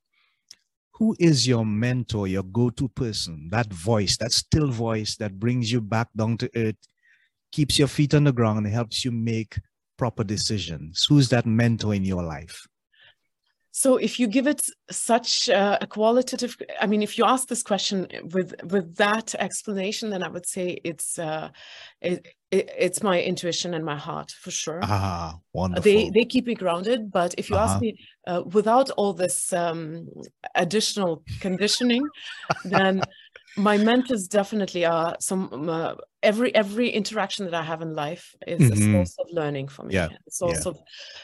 Who 0.96 1.16
is 1.20 1.48
your 1.48 1.66
mentor, 1.66 2.28
your 2.28 2.44
go-to 2.44 2.88
person, 2.90 3.50
that 3.52 3.72
voice, 3.74 4.18
that 4.18 4.32
still 4.32 4.70
voice 4.70 5.16
that 5.18 5.40
brings 5.40 5.72
you 5.72 5.82
back 5.82 6.10
down 6.16 6.38
to 6.38 6.50
earth, 6.56 6.76
keeps 7.54 7.80
your 7.80 7.88
feet 7.88 8.14
on 8.14 8.24
the 8.26 8.34
ground 8.34 8.58
and 8.60 8.68
helps 8.68 9.06
you 9.06 9.12
make 9.12 9.60
proper 9.98 10.24
decisions? 10.24 11.06
Who's 11.08 11.30
that 11.30 11.46
mentor 11.46 11.94
in 11.94 12.04
your 12.04 12.24
life? 12.24 12.68
So 13.76 13.98
if 13.98 14.20
you 14.20 14.28
give 14.28 14.46
it 14.46 14.62
such 14.92 15.50
uh, 15.50 15.80
a 15.82 15.88
qualitative, 15.88 16.56
I 16.80 16.86
mean, 16.86 17.02
if 17.02 17.18
you 17.18 17.26
ask 17.26 17.48
this 17.48 17.64
question 17.64 18.08
with 18.36 18.54
with 18.72 18.96
that 18.98 19.34
explanation, 19.48 20.12
then 20.12 20.22
I 20.22 20.30
would 20.30 20.48
say 20.48 20.80
it's 20.84 21.18
uh, 21.18 21.50
it, 22.00 22.28
it, 22.52 22.70
it's 22.78 23.02
my 23.02 23.18
intuition 23.22 23.74
and 23.74 23.84
my 23.84 23.98
heart 23.98 24.30
for 24.44 24.52
sure. 24.52 24.82
Ah, 24.84 25.40
wonderful. 25.54 25.92
They 25.92 26.12
they 26.12 26.26
keep 26.26 26.46
me 26.46 26.54
grounded, 26.54 27.12
but 27.12 27.34
if 27.40 27.50
you 27.50 27.56
Uh-huh. 27.56 27.66
ask 27.66 27.82
me 27.82 27.96
uh, 28.28 28.44
without 28.46 28.92
all 28.92 29.14
this 29.14 29.52
um, 29.54 30.08
additional 30.54 31.24
conditioning, 31.42 32.08
then 32.64 33.02
my 33.56 33.78
mentors 33.78 34.28
definitely 34.28 34.86
are 34.86 35.16
some 35.20 35.70
uh, 35.70 35.96
every 36.24 36.54
every 36.56 36.90
interaction 36.90 37.46
that 37.46 37.54
I 37.54 37.64
have 37.64 37.82
in 37.82 37.94
life 37.94 38.36
is 38.48 38.64
Mhm. 38.64 38.72
a 38.72 38.76
source 38.78 39.16
of 39.20 39.28
learning 39.32 39.68
for 39.68 39.84
me. 39.84 39.96
Yeah, 39.96 40.10
a 40.28 40.32
source 40.32 40.66
of 40.66 40.82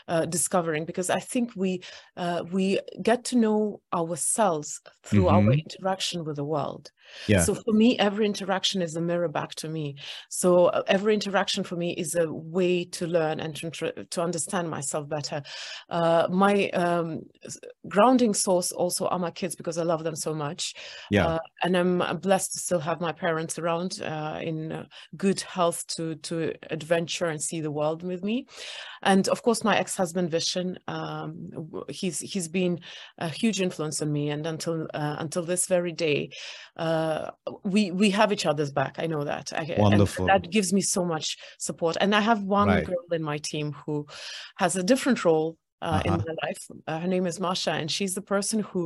uh, 0.08 0.26
discovering 0.26 0.86
because 0.86 1.10
I 1.10 1.20
think 1.20 1.52
we 1.56 1.82
uh, 2.18 2.44
we 2.52 2.80
get 3.02 3.24
to 3.26 3.38
know 3.38 3.82
ourselves 3.94 4.82
through 5.04 5.30
our 5.30 5.44
Mhm. 5.44 5.54
interaction 5.54 6.24
with 6.24 6.36
the 6.36 6.46
world. 6.46 6.92
Yeah. 7.28 7.42
So 7.42 7.56
for 7.56 7.74
me, 7.74 7.98
every 8.00 8.26
interaction 8.26 8.82
is 8.82 8.96
a 8.96 9.02
mirror 9.02 9.30
back 9.30 9.56
to 9.56 9.70
me. 9.70 9.96
So 10.30 10.68
uh, 10.68 10.84
every 10.88 11.14
interaction 11.14 11.64
for 11.64 11.76
me 11.76 11.94
is 11.94 12.16
a 12.16 12.32
way 12.32 12.86
to 12.86 13.08
learn 13.08 13.40
and 13.40 13.56
to, 13.56 14.06
to 14.06 14.22
understand 14.22 14.70
myself 14.70 15.08
better. 15.08 15.42
Uh, 15.90 16.28
my 16.30 16.70
um, 16.70 17.22
grounding 17.88 18.34
source 18.34 18.72
also 18.72 19.08
are 19.08 19.20
my 19.20 19.32
kids 19.32 19.56
because 19.56 19.78
I 19.78 19.84
love 19.84 20.04
them 20.04 20.16
so 20.16 20.34
much. 20.34 20.74
Yeah. 21.10 21.28
Uh, 21.28 21.40
and 21.64 21.78
I'm 21.78 22.02
uh, 22.02 22.14
blessed 22.14 22.54
to 22.54 22.60
still 22.60 22.80
have 22.80 23.02
my 23.02 23.12
parents 23.12 23.60
around 23.60 24.02
uh, 24.02 24.40
in 24.42 24.72
uh, 24.72 24.86
good 25.16 25.42
health 25.42 25.86
to 25.96 26.16
to 26.16 26.54
adventure 26.70 27.26
and 27.26 27.42
see 27.42 27.62
the 27.62 27.72
world 27.72 28.04
with 28.04 28.24
me. 28.24 28.48
And 29.02 29.28
of 29.30 29.42
course, 29.42 29.64
my 29.64 29.78
ex-husband 29.78 30.32
Vishen, 30.32 30.76
um, 30.88 31.52
he's 31.90 32.20
he's 32.20 32.48
been 32.48 32.80
a 33.18 33.30
huge 33.30 33.62
influence 33.62 34.02
on 34.02 34.12
me. 34.12 34.30
And 34.30 34.46
until 34.46 34.88
uh, 34.94 35.16
until 35.20 35.44
this 35.44 35.68
very 35.68 35.94
day, 35.94 36.30
uh, 36.76 36.99
we 37.74 37.82
we 38.02 38.08
have 38.20 38.32
each 38.36 38.46
other's 38.52 38.72
back. 38.82 38.94
I 39.04 39.08
know 39.08 39.24
that. 39.32 39.46
I, 39.54 39.64
Wonderful. 39.78 40.26
that 40.32 40.50
gives 40.56 40.70
me 40.78 40.82
so 40.82 41.02
much 41.14 41.28
support. 41.68 41.96
And 42.02 42.14
I 42.16 42.22
have 42.22 42.42
one 42.44 42.68
Right. 42.68 42.86
girl 42.86 43.06
in 43.12 43.24
my 43.24 43.38
team 43.52 43.68
who 43.86 43.96
has 44.58 44.76
a 44.76 44.84
different 44.92 45.20
role 45.26 45.50
uh, 45.82 46.02
in 46.06 46.14
Uh-huh. 46.14 46.24
my 46.28 46.36
life. 46.48 46.62
Uh, 46.88 47.00
her 47.04 47.08
name 47.08 47.26
is 47.32 47.40
Masha, 47.40 47.72
and 47.82 47.90
she's 47.96 48.14
the 48.20 48.22
person 48.36 48.60
who 48.70 48.82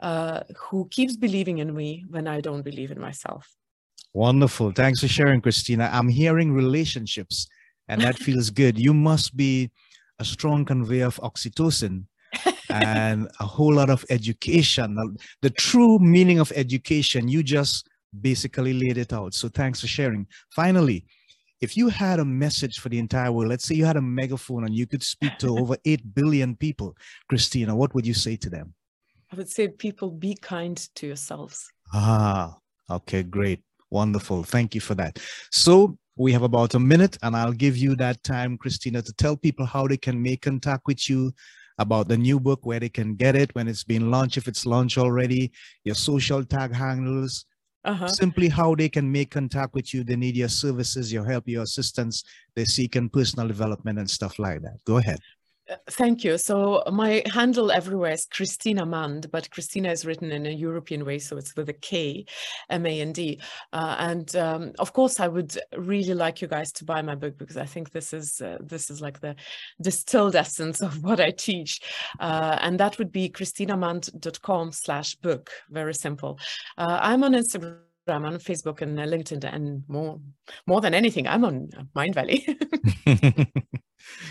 uh, 0.00 0.40
who 0.64 0.78
keeps 0.96 1.14
believing 1.16 1.58
in 1.58 1.70
me 1.80 2.04
when 2.14 2.26
I 2.26 2.40
don't 2.46 2.64
believe 2.70 2.90
in 2.94 3.00
myself. 3.08 3.44
Wonderful. 4.12 4.72
Thanks 4.72 5.00
for 5.00 5.08
sharing, 5.08 5.40
Kristina. 5.40 5.88
I'm 5.92 6.08
hearing 6.08 6.52
relationships, 6.52 7.36
and 7.88 8.00
that 8.02 8.16
feels 8.26 8.50
good. 8.50 8.78
You 8.78 8.94
must 8.94 9.36
be 9.36 9.70
a 10.18 10.24
strong 10.24 10.64
conveyor 10.64 11.06
of 11.06 11.16
oxytocin 11.28 12.06
and 12.70 13.28
a 13.40 13.44
whole 13.44 13.74
lot 13.74 13.90
of 13.90 14.04
education. 14.10 15.16
The 15.42 15.50
true 15.50 15.98
meaning 15.98 16.38
of 16.38 16.52
education, 16.54 17.28
you 17.28 17.42
just 17.42 17.88
basically 18.20 18.72
laid 18.72 18.98
it 18.98 19.12
out. 19.12 19.34
So 19.34 19.48
thanks 19.48 19.80
for 19.80 19.86
sharing. 19.86 20.26
Finally, 20.50 21.04
if 21.60 21.76
you 21.76 21.88
had 21.88 22.20
a 22.20 22.24
message 22.24 22.78
for 22.78 22.88
the 22.90 22.98
entire 22.98 23.32
world, 23.32 23.48
let's 23.48 23.64
say 23.64 23.74
you 23.74 23.86
had 23.86 23.96
a 23.96 24.02
megaphone 24.02 24.64
and 24.64 24.74
you 24.74 24.86
could 24.86 25.02
speak 25.02 25.38
to 25.38 25.58
over 25.58 25.76
8 25.84 26.14
billion 26.14 26.56
people, 26.56 26.96
Kristina, 27.30 27.74
what 27.74 27.94
would 27.94 28.06
you 28.06 28.14
say 28.14 28.36
to 28.36 28.50
them? 28.50 28.74
I 29.32 29.36
would 29.36 29.48
say, 29.48 29.68
people, 29.68 30.10
be 30.10 30.34
kind 30.34 30.76
to 30.96 31.06
yourselves. 31.06 31.72
Ah, 31.92 32.56
okay, 32.90 33.22
great. 33.22 33.62
Wonderful. 33.90 34.42
Thank 34.42 34.74
you 34.74 34.80
for 34.80 34.94
that. 34.96 35.18
So 35.50 35.96
we 36.16 36.32
have 36.32 36.42
about 36.42 36.74
a 36.74 36.78
minute, 36.78 37.16
and 37.22 37.34
I'll 37.34 37.52
give 37.52 37.76
you 37.76 37.96
that 37.96 38.22
time, 38.22 38.58
Kristina, 38.58 39.02
to 39.04 39.12
tell 39.14 39.36
people 39.36 39.64
how 39.66 39.88
they 39.88 39.96
can 39.96 40.22
make 40.22 40.42
contact 40.42 40.82
with 40.86 41.08
you 41.08 41.32
about 41.78 42.08
the 42.08 42.16
new 42.16 42.38
book, 42.38 42.64
where 42.64 42.80
they 42.80 42.88
can 42.88 43.14
get 43.16 43.34
it, 43.36 43.54
when 43.54 43.68
it's 43.68 43.84
been 43.84 44.10
launched, 44.10 44.36
if 44.36 44.48
it's 44.48 44.64
launched 44.64 44.98
already, 44.98 45.50
your 45.84 45.94
social 45.96 46.44
tag 46.44 46.72
handles, 46.72 47.46
Uh-huh. 47.84 48.08
simply 48.08 48.48
how 48.48 48.74
they 48.74 48.88
can 48.88 49.12
make 49.12 49.30
contact 49.30 49.74
with 49.74 49.92
you. 49.92 50.04
They 50.04 50.16
need 50.16 50.36
your 50.36 50.48
services, 50.48 51.12
your 51.12 51.24
help, 51.24 51.46
your 51.46 51.64
assistance. 51.64 52.24
They're 52.56 52.64
seeking 52.64 53.10
personal 53.10 53.46
development 53.46 53.98
and 53.98 54.08
stuff 54.08 54.38
like 54.38 54.62
that. 54.62 54.78
Go 54.86 54.96
ahead. 54.96 55.18
Uh, 55.70 55.76
Thank 55.90 56.24
you. 56.24 56.36
So 56.36 56.82
my 56.92 57.22
handle 57.32 57.70
everywhere 57.70 58.12
is 58.12 58.26
Kristina 58.26 58.86
Mand, 58.86 59.30
but 59.30 59.48
Kristina 59.50 59.90
is 59.90 60.04
written 60.04 60.30
in 60.30 60.46
a 60.46 60.50
European 60.50 61.04
way, 61.04 61.18
so 61.18 61.36
it's 61.36 61.56
with 61.56 61.68
a 61.68 61.74
K, 61.74 62.26
M-A-N-D. 62.68 63.40
Uh, 63.72 63.96
and 63.98 64.36
um, 64.36 64.72
of 64.78 64.92
course, 64.92 65.20
I 65.20 65.28
would 65.28 65.56
really 65.76 66.14
like 66.14 66.42
you 66.42 66.48
guys 66.48 66.72
to 66.72 66.84
buy 66.84 67.00
my 67.02 67.14
book 67.14 67.38
because 67.38 67.56
I 67.56 67.64
think 67.64 67.90
this 67.90 68.12
is 68.12 68.40
uh, 68.40 68.58
this 68.60 68.90
is 68.90 69.00
like 69.00 69.20
the 69.20 69.36
distilled 69.80 70.36
essence 70.36 70.82
of 70.82 71.02
what 71.02 71.20
I 71.20 71.30
teach, 71.30 71.80
uh, 72.20 72.58
and 72.60 72.78
that 72.80 72.98
would 72.98 73.12
be 73.12 73.30
kristinamand.com 73.30 74.72
slash 74.72 75.14
book. 75.16 75.50
Very 75.70 75.94
simple. 75.94 76.38
Uh, 76.76 76.98
I'm 77.00 77.24
on 77.24 77.32
Instagram. 77.32 77.78
I'm 78.06 78.26
on 78.26 78.34
Facebook 78.34 78.82
and 78.82 78.98
LinkedIn, 78.98 79.50
and 79.50 79.82
more 79.88 80.20
more 80.66 80.82
than 80.82 80.92
anything, 80.92 81.26
I'm 81.26 81.44
on 81.44 81.70
Mindvalley. 81.96 82.44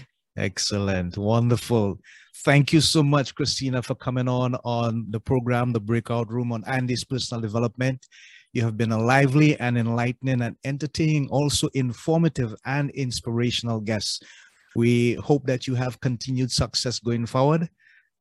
Excellent. 0.36 1.17
Wonderful. 1.17 2.00
Thank 2.43 2.74
you 2.74 2.82
so 2.82 3.04
much, 3.04 3.36
Kristina, 3.36 3.84
for 3.84 3.96
coming 3.96 4.28
on 4.28 4.56
on 4.63 5.06
the 5.10 5.19
program, 5.19 5.72
The 5.72 5.80
Breakout 5.80 6.32
Room 6.32 6.52
on 6.52 6.63
Andy's 6.65 7.04
Personal 7.04 7.41
Development. 7.41 8.06
You 8.52 8.63
have 8.63 8.78
been 8.78 8.91
a 8.91 9.00
lively 9.00 9.60
and 9.60 9.78
enlightening 9.78 10.41
and 10.41 10.56
entertaining, 10.63 11.28
also 11.30 11.69
informative 11.74 12.56
and 12.65 12.89
inspirational 12.91 13.80
guest. 13.80 14.26
We 14.76 15.13
hope 15.15 15.46
that 15.46 15.67
you 15.67 15.76
have 15.76 16.00
continued 16.02 16.52
success 16.52 17.00
going 17.00 17.28
forward, 17.28 17.69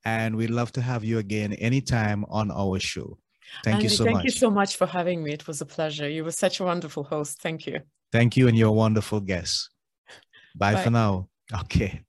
and 0.04 0.36
we'd 0.36 0.50
love 0.50 0.72
to 0.72 0.82
have 0.82 1.04
you 1.04 1.18
again 1.18 1.54
anytime 1.54 2.24
on 2.28 2.50
our 2.50 2.78
show. 2.78 3.18
Thank 3.64 3.76
Andy, 3.76 3.84
you 3.84 3.90
so 3.90 4.04
thank 4.04 4.16
much. 4.16 4.24
you 4.24 4.30
so 4.30 4.50
much 4.50 4.76
for 4.76 4.86
having 4.86 5.22
me. 5.22 5.32
It 5.32 5.46
was 5.46 5.60
a 5.60 5.66
pleasure. 5.66 6.08
You 6.08 6.24
were 6.24 6.32
such 6.32 6.60
a 6.60 6.64
wonderful 6.64 7.04
host. 7.04 7.42
Thank 7.42 7.66
you. 7.66 7.80
Thank 8.12 8.36
you, 8.36 8.48
and 8.48 8.56
you're 8.56 8.68
a 8.68 8.72
wonderful 8.72 9.20
guest. 9.20 9.70
Bye, 10.54 10.74
Bye. 10.74 10.82
for 10.82 10.90
now. 10.90 11.28
Okay. 11.50 12.04